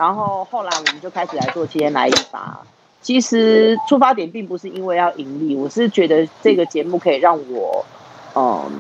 [0.02, 2.60] 然后后来我们就开始来做七天来一发。
[3.04, 7.86] 其实出发点并不是因为要盈利，我是觉得这个节目可以让我，
[8.36, 8.72] 嗯，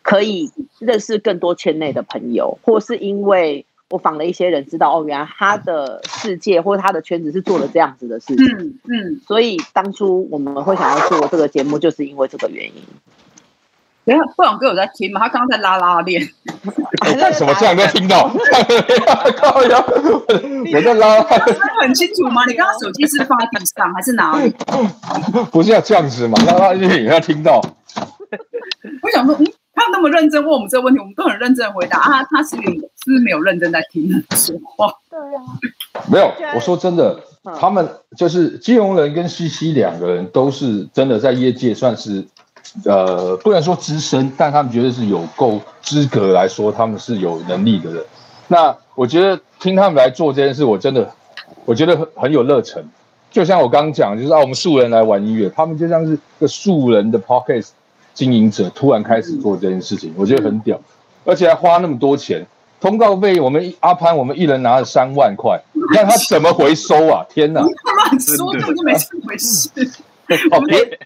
[0.00, 8.46] 可以认识更多圈内的朋友，或是因为我访了一些人，知道哦，原来他的世界或他的圈子是做了这样子的事情。
[8.46, 9.20] 嗯嗯。
[9.26, 12.82] 所以当初我们会想要做这个节目，就是因为这个原因。
[14.04, 15.20] 等下，布朗哥有在听吗？
[15.20, 16.22] 他刚刚在拉拉链。
[17.00, 17.54] 干什么？
[17.58, 18.28] 这样都听到？
[19.36, 19.84] 靠呀！
[20.74, 21.22] 我在拉。
[21.80, 22.44] 很清楚吗？
[22.46, 24.54] 你刚刚手机是放在地上还是哪里？
[25.50, 26.38] 不是要这样子吗？
[26.46, 27.60] 拉拉链也要听到。
[29.02, 32.24] 我想说，嗯，他那么认真问我们这个问题，我们都很认真回答啊。
[32.24, 34.92] 他是有是不是没有认真在听说话？
[35.10, 36.30] 对啊，没有。
[36.54, 37.18] 我说真的，
[37.58, 42.24] 他们就是金融人跟西西两个人都是真的在业界算是
[42.84, 48.04] 呃，不能说资深，但他们觉得是有够资格来说，他们是有能力的人。
[48.48, 51.08] 那我觉得听他们来做这件事，我真的
[51.64, 52.84] 我觉得很很有热忱。
[53.30, 57.68] 就像我刚刚讲，就是啊，我们素人来玩音乐，他们就像是个素人的 Podcast
[58.12, 60.80] 经营者，突然开始做这件事情，我觉得很屌，
[61.24, 62.46] 而且还花那么多钱，
[62.80, 65.60] 通告费我们阿潘，我们一人拿了三万块，
[65.94, 67.24] 那他怎么回收啊？
[67.28, 67.60] 天哪！
[67.60, 69.68] 乱说，根本就没这回事。
[70.50, 70.98] 哦，别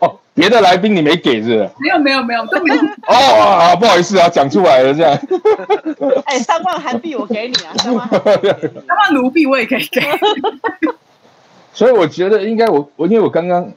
[0.00, 1.68] 哦，别的来宾你没给是？
[1.78, 2.80] 没有没有没有都没有。
[3.08, 5.18] 哦啊，不好意思啊，讲出来了这样。
[6.26, 10.00] 哎，三万韩币我给你啊，三万三万卢币我也可以给。
[11.72, 13.70] 所以我觉得应该我我因为我刚刚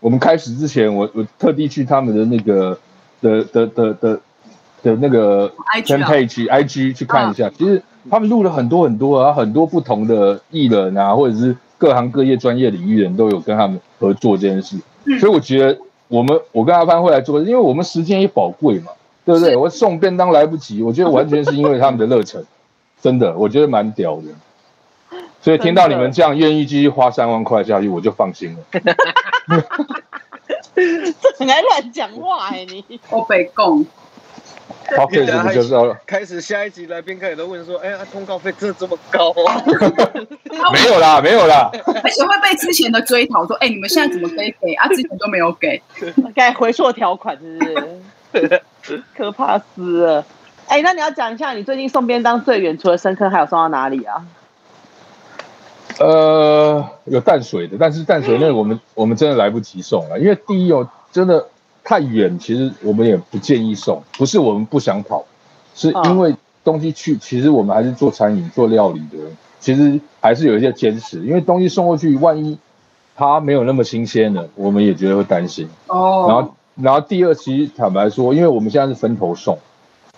[0.00, 2.78] 我们开始之前，我我特地去他们的那个
[3.20, 4.20] 的的的的
[4.82, 14.78] 的那个 page IG 去看一下，其实他们录了很多很多啊，很多不同的艺人啊，或者是各行各业专业领域人都有跟他们合作这件事。
[15.20, 15.78] 所以我觉得
[16.08, 18.92] 我们我跟阿潘会来做，因为我们时间也宝贵嘛，
[19.26, 19.54] 对不对？
[19.54, 22.42] 我送便当来不及，我觉得完全是因为他们的热忱，
[23.02, 24.22] 真的，我觉得蛮屌的。
[25.42, 28.60] 所以听到你们这样愿意继续花三万块下去，我就放心了。
[30.74, 33.84] 这 很爱乱讲话哎，你我北贡。
[34.96, 35.96] 好，开始就知道了。
[36.06, 39.62] 开始下一集来宾开始都问说：“哎呀，通告费真的这么高啊？”
[40.72, 41.70] 没有啦，没有啦。
[42.02, 44.86] 而且会被之前的追讨说：“哎，你们现在怎么可以给啊？
[44.94, 45.80] 之前都没有给，
[46.34, 47.58] 该回溯条款是
[48.32, 48.38] 不
[48.82, 49.02] 是？
[49.16, 50.24] 可怕死了！
[50.66, 54.26] 哎，那你要讲一下，你最近送便当最远，除了深坑，还有送到哪里啊？
[56.00, 61.46] 呃，有淡水的，但是淡水那个我们我们真的来不及送了，因为第一哦，真的
[61.84, 64.02] 太远，其实我们也不建议送。
[64.18, 65.24] 不是我们不想跑，
[65.74, 69.18] 是因为东西去，其实我们还是做餐饮做料理的，
[69.60, 71.20] 其实还是有一些坚持。
[71.20, 72.58] 因为东西送过去，万一
[73.14, 75.68] 它没有那么新鲜了，我们也觉得会担心。
[75.86, 76.26] 哦。
[76.26, 79.58] 然后，然后第二，其实坦白说，因为我们现在是分头送，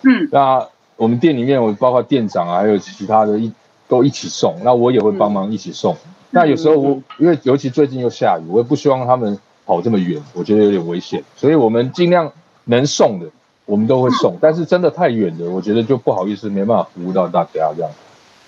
[0.01, 0.65] 嗯，那
[0.95, 3.51] 我们店里面，我包括店长啊，还有其他的一。
[3.89, 5.93] 都一起送，那我也会帮忙一起送。
[5.93, 5.97] 嗯、
[6.31, 11.23] 那有时候我因为尤其最近又下雨，我也不希望他们跑这么远，我觉得有点危险。
[11.35, 12.31] 所以我们尽量
[12.63, 13.27] 能送的，
[13.65, 14.33] 我们都会送。
[14.33, 17.91] 嗯、但是真的太远的，我觉得就不好意思，没办法服务到大家这样。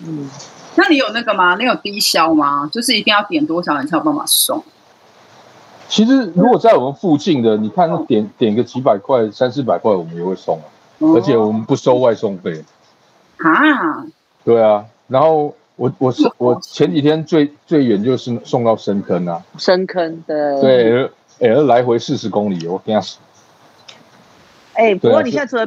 [0.02, 0.28] 嗯，
[0.76, 1.56] 那你有那个吗？
[1.56, 2.68] 你有低消吗？
[2.72, 4.64] 就是一定要点多少人才有办法送？
[5.88, 10.64] 其实如果在我们附近的，你看点点个几百块、三四百块，我们也会送啊。
[11.00, 12.64] 哦、而且我们不收外送费。
[13.38, 14.06] 啊？
[14.44, 14.84] 对啊。
[15.08, 21.10] 然后我我是我前几天最最远就是送到深坑啊，深坑的对，
[21.40, 23.18] 哎，来回四十公里，我跟他说。
[24.74, 25.66] 哎，不过你现在除了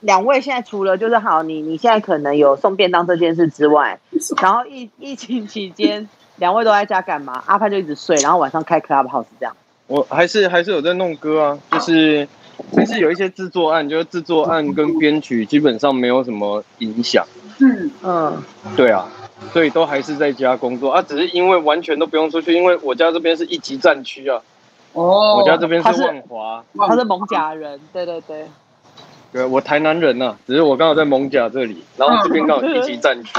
[0.00, 4.00] 两位现在除了就是好，你你现在可能有送便当这件事之外，
[4.40, 7.42] 然后疫疫情期间两位都在家干嘛？
[7.44, 9.54] 阿潘就一直睡，然后晚上开 Clubhouse 这样。
[9.88, 12.26] 我还是还是有在弄歌啊，就是
[12.74, 17.26] 还是有一些制作案，就是制作案跟编曲基本上没有什么影响。
[17.60, 18.42] 嗯嗯，
[18.74, 19.06] 对啊，
[19.52, 24.40] 所以都还是在家工作啊，只是因为完全都不用出去，因为我家这边是一级战区啊。
[24.92, 28.46] 哦，我家这边是万华，他是艋舺人，对对对。
[29.32, 33.32] 对，我台南人呐、啊，只是我刚好在艋舺这里，然后这边刚好一级战区，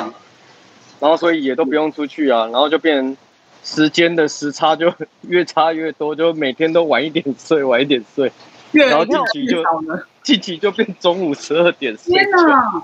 [1.02, 3.18] 然后所以也都不用出去啊，然后就变成
[3.64, 4.94] 时间的时差就
[5.28, 8.32] 越差越多，就每天都晚一点睡，晚一点睡，
[8.72, 9.64] 然后近期就
[10.24, 12.14] 近期就变中午十二点睡。
[12.14, 12.84] 天哪！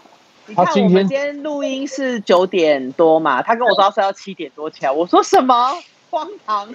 [0.55, 3.41] 他今天今天录音是九点多嘛？
[3.41, 4.91] 他跟我说要睡到七点多起来。
[4.91, 5.73] 我说什么？
[6.09, 6.69] 荒唐！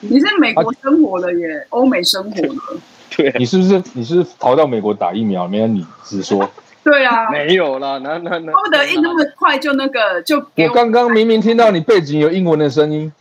[0.00, 2.80] 你是美国生活了耶，欧美生活了。
[3.16, 5.46] 对，你是不是你是不是逃到美国打疫苗？
[5.46, 6.50] 没有，你直说。
[6.82, 8.52] 对啊，没有啦，那那那。
[8.52, 10.38] 巴不得印那么快就那个就。
[10.38, 13.12] 我刚刚明明听到你背景有英文的声音。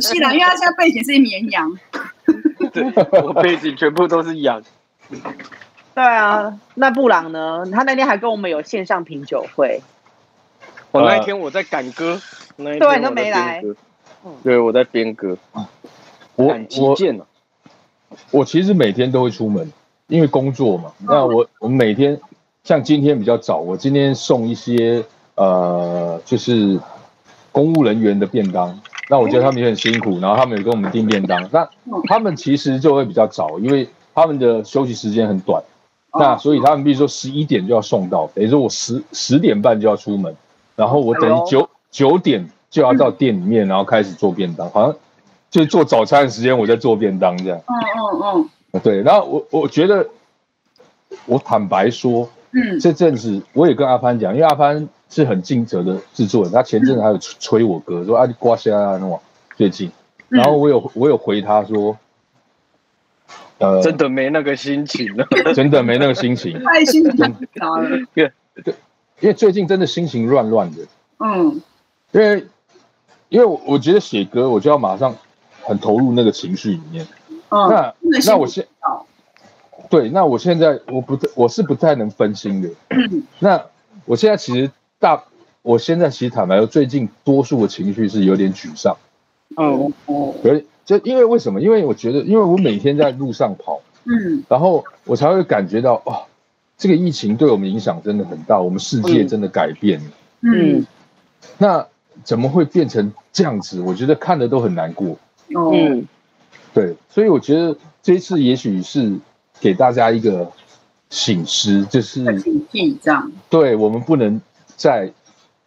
[0.00, 1.76] 是的，因为他现在背景是绵羊。
[2.72, 2.84] 对，
[3.22, 4.62] 我背景全部都是羊。
[6.00, 7.62] 对啊，那布朗呢？
[7.70, 9.82] 他那天还跟我们有线上品酒会。
[10.92, 12.18] 我那一天我在赶歌，
[12.56, 13.62] 那一天对，都没来。
[14.42, 15.36] 对，我在编歌。
[16.36, 16.96] 我我
[18.30, 19.70] 我其实每天都会出门，
[20.06, 20.90] 因为工作嘛。
[21.00, 22.18] 那我我每天
[22.64, 26.80] 像今天比较早，我今天送一些呃，就是
[27.52, 28.80] 公务人员的便当。
[29.10, 31.46] 那我觉得他们也很辛苦，然后他们也跟我们订便当。
[31.52, 31.68] 那
[32.08, 35.62] 他们其实就会比较早，因为他们的休息时间很短。
[36.12, 40.34] 那所以他们比如说十一点就要送到，等于说我十十点半就要出门，
[40.76, 44.96] 然后我等于九九点就要到店里面，然后开始做便当，好像
[45.50, 47.60] 就是做早餐的时间我在做便当这样。
[47.66, 47.74] 嗯
[48.22, 48.80] 嗯嗯。
[48.82, 50.06] 对，然后我我觉得
[51.26, 59.18] 我坦白说，嗯，这阵子我也跟阿潘讲，因为阿潘是很尽责的制作人，他前阵子还有催我哥说啊，你刮痧啊，那种
[59.56, 59.90] 最近，
[60.28, 61.96] 然后我有我有回他说，
[63.60, 68.32] 呃，真的没那个心情了， 真的没那个心情，太心情太复杂了，对
[68.64, 68.74] 对，
[69.20, 70.78] 因为最近真的心情乱乱的，
[71.18, 71.60] 嗯，
[72.12, 72.46] 因为
[73.28, 75.14] 因为我觉得写歌，我就要马上
[75.62, 77.06] 很投入那个情绪里面，
[77.50, 77.94] 嗯，那
[78.26, 78.66] 那我现
[79.90, 82.70] 对，那我现在我不我是不太能分心的。
[83.40, 83.60] 那
[84.04, 85.24] 我现在其实大，
[85.62, 88.96] 我现在其实坦白说，最近多数的情绪是有点沮丧。
[89.56, 90.62] 哦哦，有
[90.98, 91.60] 就因为为什么？
[91.60, 96.22] 因为我觉得，因为我每天在路上跑，嗯，然后我才会感觉到，哦，
[96.76, 100.06] 这个疫情对我们影响真的很大，我们世界真的改变了。
[100.40, 100.86] 嗯，
[101.58, 101.86] 那
[102.24, 103.80] 怎么会变成这样子？
[103.80, 105.16] 我觉得看的都很难过。
[105.54, 106.08] 哦，嗯，
[106.74, 109.18] 对，所以我觉得这一次也许是。
[109.62, 110.50] 给大家一个
[111.10, 113.30] 醒思，就是警惕这样。
[113.50, 114.40] 对，我们不能
[114.74, 115.12] 再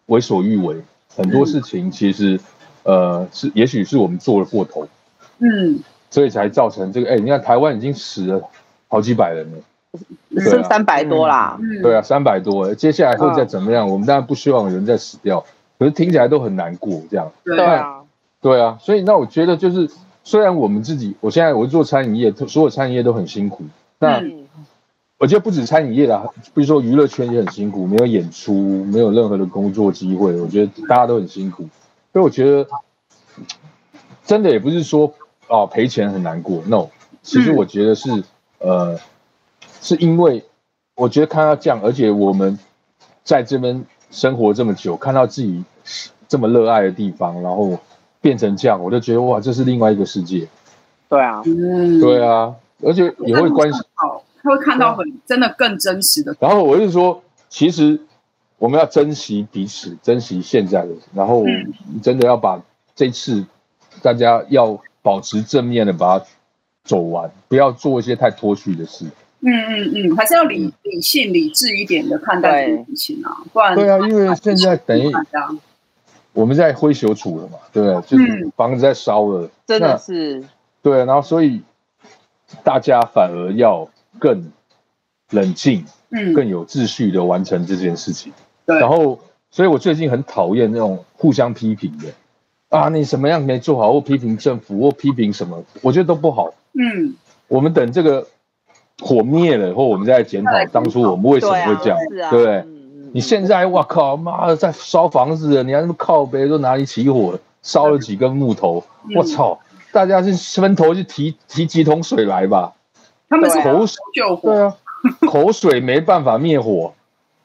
[0.08, 0.82] 为所欲为，
[1.16, 2.40] 很多事情其实，
[2.86, 4.88] 嗯、呃，是也许是我们做了过头，
[5.44, 7.10] 嗯，所以才造成这个。
[7.10, 8.42] 哎，你看台湾已经死了
[8.88, 11.58] 好几百人了，剩三百多啦。
[11.60, 13.90] 嗯，对啊，三百多，接下来会再怎么样？
[13.90, 15.44] 我们当然不希望有人再死掉，
[15.78, 17.32] 可是听起来都很难过，这样。
[17.44, 18.02] 对啊，
[18.42, 19.90] 对啊，所以那我觉得就是，
[20.24, 23.66] 虽然我们自己，我现在我做餐饮业，所有餐饮业都很辛苦。
[24.00, 24.22] 那
[25.20, 31.68] 我觉得不止餐饮业啦，比如说娱乐圈也很辛苦，没有演出，没有任何的工作机会，我觉得大家都很辛苦。
[32.12, 32.68] 所以我觉得
[34.26, 35.14] 真的也不是说
[35.48, 36.88] 哦赔钱很难过，no，
[37.22, 38.24] 其实我觉得是
[38.60, 38.98] 呃，
[39.82, 40.44] 是因为
[40.96, 42.58] 我觉得看到这样，而且我们
[43.24, 45.64] 在这边生活这么久，看到自己
[46.28, 47.78] 这么热爱的地方，然后
[48.22, 50.48] 变成这样，我就觉得哇，这是另外一个世界。
[51.10, 52.56] 对啊，嗯，对啊。
[52.86, 56.36] 而且也会关系，他会看到很真的更真实的。
[56.38, 57.98] 然后我就说，其实
[58.58, 61.46] 我们要珍惜彼此，珍惜现在的，然后
[62.02, 62.62] 真的要把
[62.94, 63.46] 这次
[64.02, 66.26] 大家要保持正面的把它
[66.84, 69.06] 走完，不要做一些太脱序的事。
[69.42, 75.12] 嗯嗯嗯，还是要理理性、理智一点的看待事情啊，不然对啊，因为现在等于
[76.32, 78.02] 我们在灰熊处了嘛，对不对？
[78.08, 80.44] 就是房子在烧了，真的是
[80.82, 81.62] 对，然后所以。
[82.64, 83.90] 大家反而要
[84.20, 84.52] 更
[85.32, 88.32] 冷静，嗯，更有秩序的完成这件事情。
[88.64, 92.06] 对，然后，所以我最近很讨厌那种互相批评的
[92.74, 96.54] 啊，你什么样没做好，或批评政府，或批评什么，我觉得都不好。
[96.74, 97.16] 嗯，
[97.48, 98.26] 我们等这个
[99.00, 101.98] 火灭了，或我们再检讨当初我们为什么会这样，
[102.32, 102.66] 对不对？
[103.14, 108.84] 你现在哇靠，妈的在烧房子，你还那么靠北，说哪里起火了，烧了几根木头，
[109.16, 109.60] 我操！
[109.92, 112.74] 大家是分头去提提几桶水来吧，
[113.30, 114.76] 他们是口水救火，对啊，
[115.30, 116.96] 口水没办法灭火，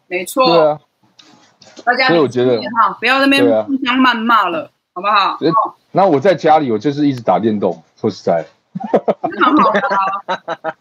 [0.07, 0.81] 没错，对啊，
[1.85, 5.39] 大家所以我觉得哈，不要在那边互相谩骂了，好不好？
[5.93, 8.45] 那我在家里，我就是一直打电动，说实在，
[9.39, 10.75] 蛮好的，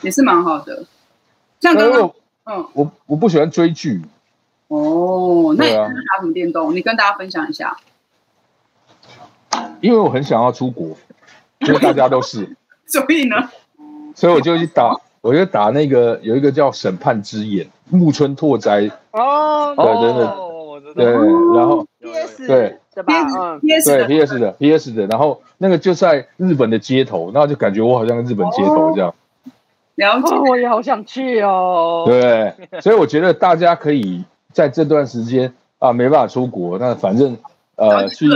[0.00, 0.84] 也是蛮好的。
[1.60, 2.10] 像刚刚，
[2.46, 4.00] 嗯，我我不喜欢追剧，
[4.68, 6.74] 哦，那你打什么电动？
[6.74, 7.76] 你跟大家分享一下。
[9.82, 10.96] 因为我很想要出国，
[11.58, 12.56] 因为大家都是，
[12.88, 13.36] 所以呢，
[14.14, 18.90] 所以我就去打，我就打那个有一个叫《审判之眼》木村拓哉。
[19.10, 19.84] 哦，对
[20.94, 21.12] 对对，对，
[21.54, 21.86] 然后
[22.46, 23.12] 对对吧？
[23.38, 29.14] 嗯，PS 对 PS 的 PS 的，然后那个就在日本的街头，然后就感觉我好像日本街头这样，
[29.96, 32.04] 了解，我也好想去哦。
[32.06, 37.36] 对，所以我觉得大家可以在这段时间啊，没办法出国，那反正。
[37.76, 38.26] 呃，去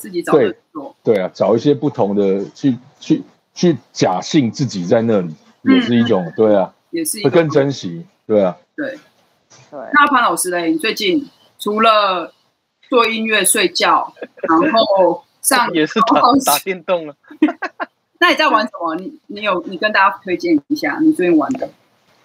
[0.00, 0.56] 自己找对
[1.04, 3.22] 对啊，找一些不同的去去
[3.54, 5.32] 去假性自己在那里，
[5.62, 8.98] 也是一种对啊，也是会更珍惜，对啊，对。
[9.70, 9.80] 对。
[9.92, 11.24] 那潘老师嘞，你最近
[11.60, 12.32] 除了
[12.88, 14.12] 做音乐、睡觉，
[14.48, 16.20] 然后上 也是打
[16.52, 17.14] 打电动了。
[18.20, 18.94] 那你在玩什么？
[18.96, 21.68] 你你有你跟大家推荐一下你最近玩的？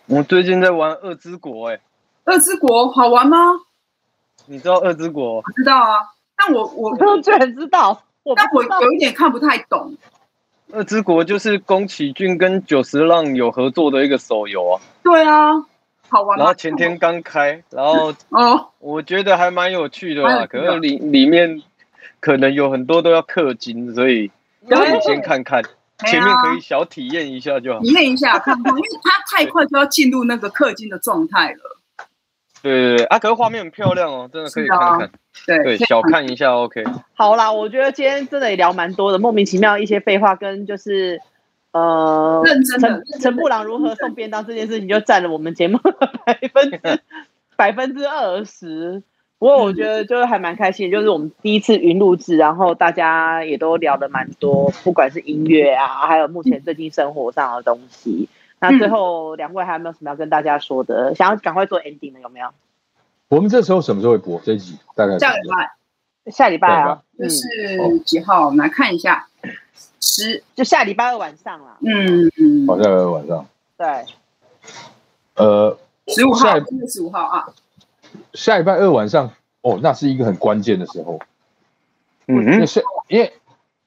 [0.07, 1.77] 我最近在玩《二之国》哎，
[2.25, 3.37] 《二之国》好玩吗？
[4.47, 5.41] 你知道《二之国》？
[5.45, 5.99] 我知道啊。
[6.35, 8.03] 但我我居然知道，
[8.35, 9.95] 但我有一点看不太懂。
[10.73, 14.81] 二之国就是宫崎骏跟久石让有合作的一个手游啊。
[15.03, 15.53] 对啊，
[16.13, 16.37] 好玩。
[16.37, 20.45] 然后前天刚开，然后哦，我觉得还蛮有趣的啦。
[20.45, 21.61] 可是里里面
[22.19, 24.31] 可能有很多都要氪金，所以
[24.69, 25.63] 可以先看看，
[26.05, 27.79] 前面可以小体验一下就好。
[27.81, 31.77] 体验一下看看，因为它太快就要进入那个氪金的状态了。
[32.61, 33.19] 对对对啊！
[33.19, 35.11] 可是画面很漂亮哦，真的可以看看。
[35.45, 36.81] 对对，小看一下 OK。
[37.13, 41.19] 好啦，我觉得今天真的也聊蛮多的，莫名其妙一些废话跟就是
[41.73, 45.91] 呃，认真的陈陈布朗如何送便当这件事情，就占了我们节目的
[46.25, 46.79] 百分之
[47.55, 49.03] 百分之二十。
[49.39, 58.29] 不过我觉得就是还蛮开心，就是我们第一次云录制，然后大家也都聊了蛮多，不管是音乐啊，还有目前最近生活上的东西。
[58.61, 61.13] 那最后两位还有没有什么要跟大家说的？
[61.15, 62.47] 想要赶快做 ending 的有没有？
[63.27, 64.77] 我们这时候什么时候会播这一集？
[64.95, 68.45] 大概下礼拜，下礼拜啊，就是几号？
[68.45, 69.27] 我们来看一下，
[70.03, 71.77] 十就下礼拜二晚上啦。
[71.79, 73.45] 嗯嗯，好，下礼拜二晚上。
[73.77, 73.87] 对，
[75.35, 75.77] 呃，
[76.07, 77.45] 十五号，今天十五号啊。
[78.33, 79.31] 下礼拜二晚上
[79.61, 81.19] 哦，那是一个很关键的时候。
[82.27, 82.65] 嗯，因为
[83.07, 83.31] 因为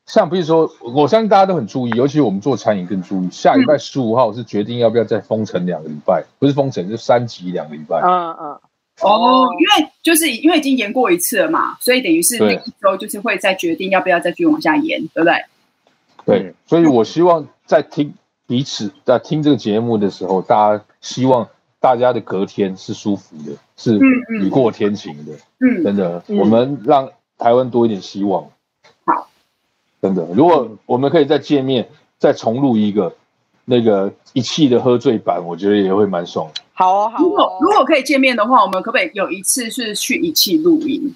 [0.07, 3.29] 像比如说，我相信大家都很注意，尤其我们做餐饮更注意。
[3.31, 8.01] 下礼拜十五号是决定要不要再封城两个礼拜，不是封城，是三级两个礼拜。
[8.03, 8.61] 嗯嗯。
[9.03, 15.35] 哦，因为就是因为已经延过一次了嘛，所以等于是那一周就是会再决定要不要再继续往下延，对不对？
[16.27, 18.12] 对，所以我希望在听
[18.47, 21.49] 彼此在听这个节目的时候，大家希望
[21.79, 23.99] 大家的隔天是舒服的，是
[24.41, 25.33] 雨过天晴的。
[25.61, 27.09] 嗯，真的，我们让
[27.39, 28.45] 台湾多一点希望。
[29.05, 29.29] 好，
[30.03, 33.14] 真的，如果我们可以再见面，再重录一个
[33.64, 36.61] 那个一气的喝醉版，我觉得也会蛮爽的。
[36.72, 37.20] 好哦，好哦。
[37.20, 41.14] 如果如果可以见面的话，我们可不可以有一次是去一起录音？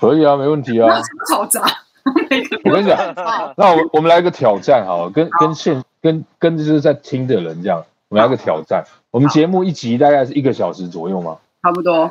[0.00, 1.00] 可以啊，没问题啊。
[1.30, 1.81] 吵杂。
[2.64, 3.14] 我跟你讲，
[3.56, 8.84] 那我我们来一个挑战，好了，跟跟现跟跟就是在听的人这样，我们来个挑战。
[9.10, 11.38] 我们节目一集大概是一个小时左右吗？
[11.62, 12.10] 差不多。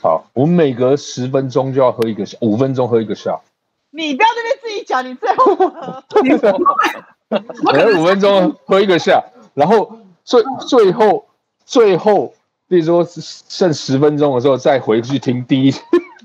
[0.00, 3.38] 好，我们每隔十分钟就要喝一个，五分钟喝一个下。
[3.90, 6.04] 你不要那边自己讲，你最后喝。
[7.72, 9.22] 每五分钟喝一个下，
[9.54, 11.24] 然后最最后。
[11.64, 12.34] 最后，
[12.68, 15.72] 比如说剩十分钟的时候，再回去听第一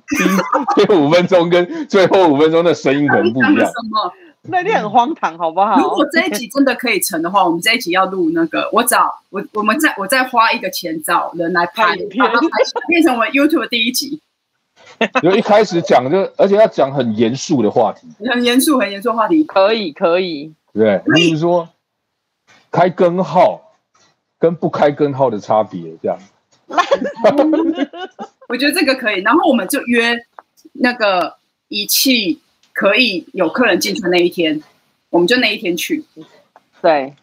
[0.77, 3.69] 第第五分钟跟最后五分钟的声音可能不一样。
[4.49, 5.77] 那你很荒唐，好不好？
[5.77, 12.23] 如果这一集真的可以成的话，我们这一集要录那个，我找我我们再我再花一个钱找人来拍影片，
[12.87, 14.21] 变成我们 YouTube 的第一集。
[15.21, 21.69] 就一开始讲就，而且要讲很严肃的话题，很严肃很严肃的话题，可以可以，对，比如说
[22.71, 23.63] 开根号。
[24.39, 26.19] 跟不开根号的差别，这样。
[28.47, 30.17] 我觉得这个可以，然后我们就约
[30.73, 31.35] 那个
[31.67, 32.39] 仪器
[32.73, 34.61] 可以有客人进去的那一天，
[35.09, 36.03] 我们就那一天去。
[36.81, 37.13] 对，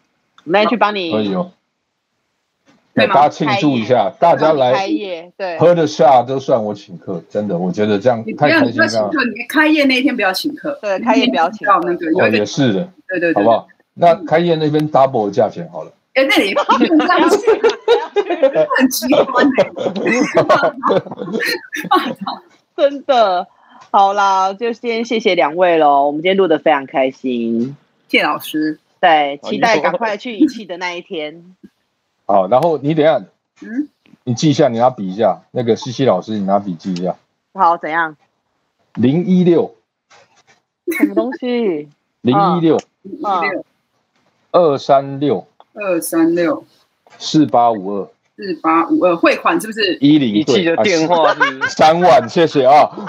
[0.43, 1.11] 我们来去帮你。
[1.11, 1.51] 可以哦。
[2.93, 9.11] 对，大家庆祝一下，大家来开业，对，喝得下都算我请客，真的，我觉得这样太开心了。
[9.35, 11.67] 你开业那一天不要请客，对，开业不要请。
[11.67, 13.67] 那个哦，也是的，对对对，好不好？
[13.95, 15.91] 那开业那边 double 的价钱好了。
[16.13, 16.53] 哎，那里
[18.77, 19.25] 很极端
[22.75, 23.47] 真的。
[23.91, 26.07] 好啦，就先谢谢两位喽。
[26.07, 28.79] 我们今天录的非常开心，谢老师。
[28.99, 31.55] 对，期待赶快去仪器的那一天。
[32.25, 33.23] 好，然后你等下，
[33.61, 33.87] 嗯，
[34.23, 35.41] 你记一下，你拿笔一下。
[35.51, 37.15] 那个西西老师，你拿笔记一下。
[37.53, 38.17] 好，怎样？
[38.95, 39.75] 零一六，
[40.97, 41.87] 什么东西？
[42.21, 42.77] 零一六，
[44.51, 45.47] 二三六。
[45.77, 46.63] 二三六
[47.17, 49.95] 四八五二四八五二汇款是不是？
[50.01, 52.89] 一零一记的电话是 三万，谢谢啊。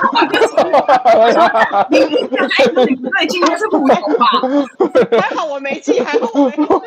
[1.90, 4.26] 你对，今天是普通吧？
[5.20, 6.62] 还好我没记，还好我没记。
[6.62, 6.78] 我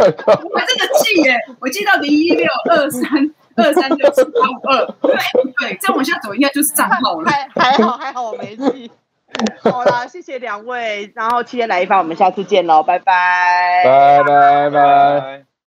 [0.68, 3.04] 这个记耶，我记到零一六二三
[3.58, 4.86] 二三六四八五二。
[5.02, 5.14] 对
[5.60, 7.30] 对，再往下走应该就是账号了。
[7.30, 8.90] 还还好还好我没记。
[9.62, 15.49] 好啦，谢谢两位，然后七天来一发，我们下次见喽，拜拜，拜拜拜。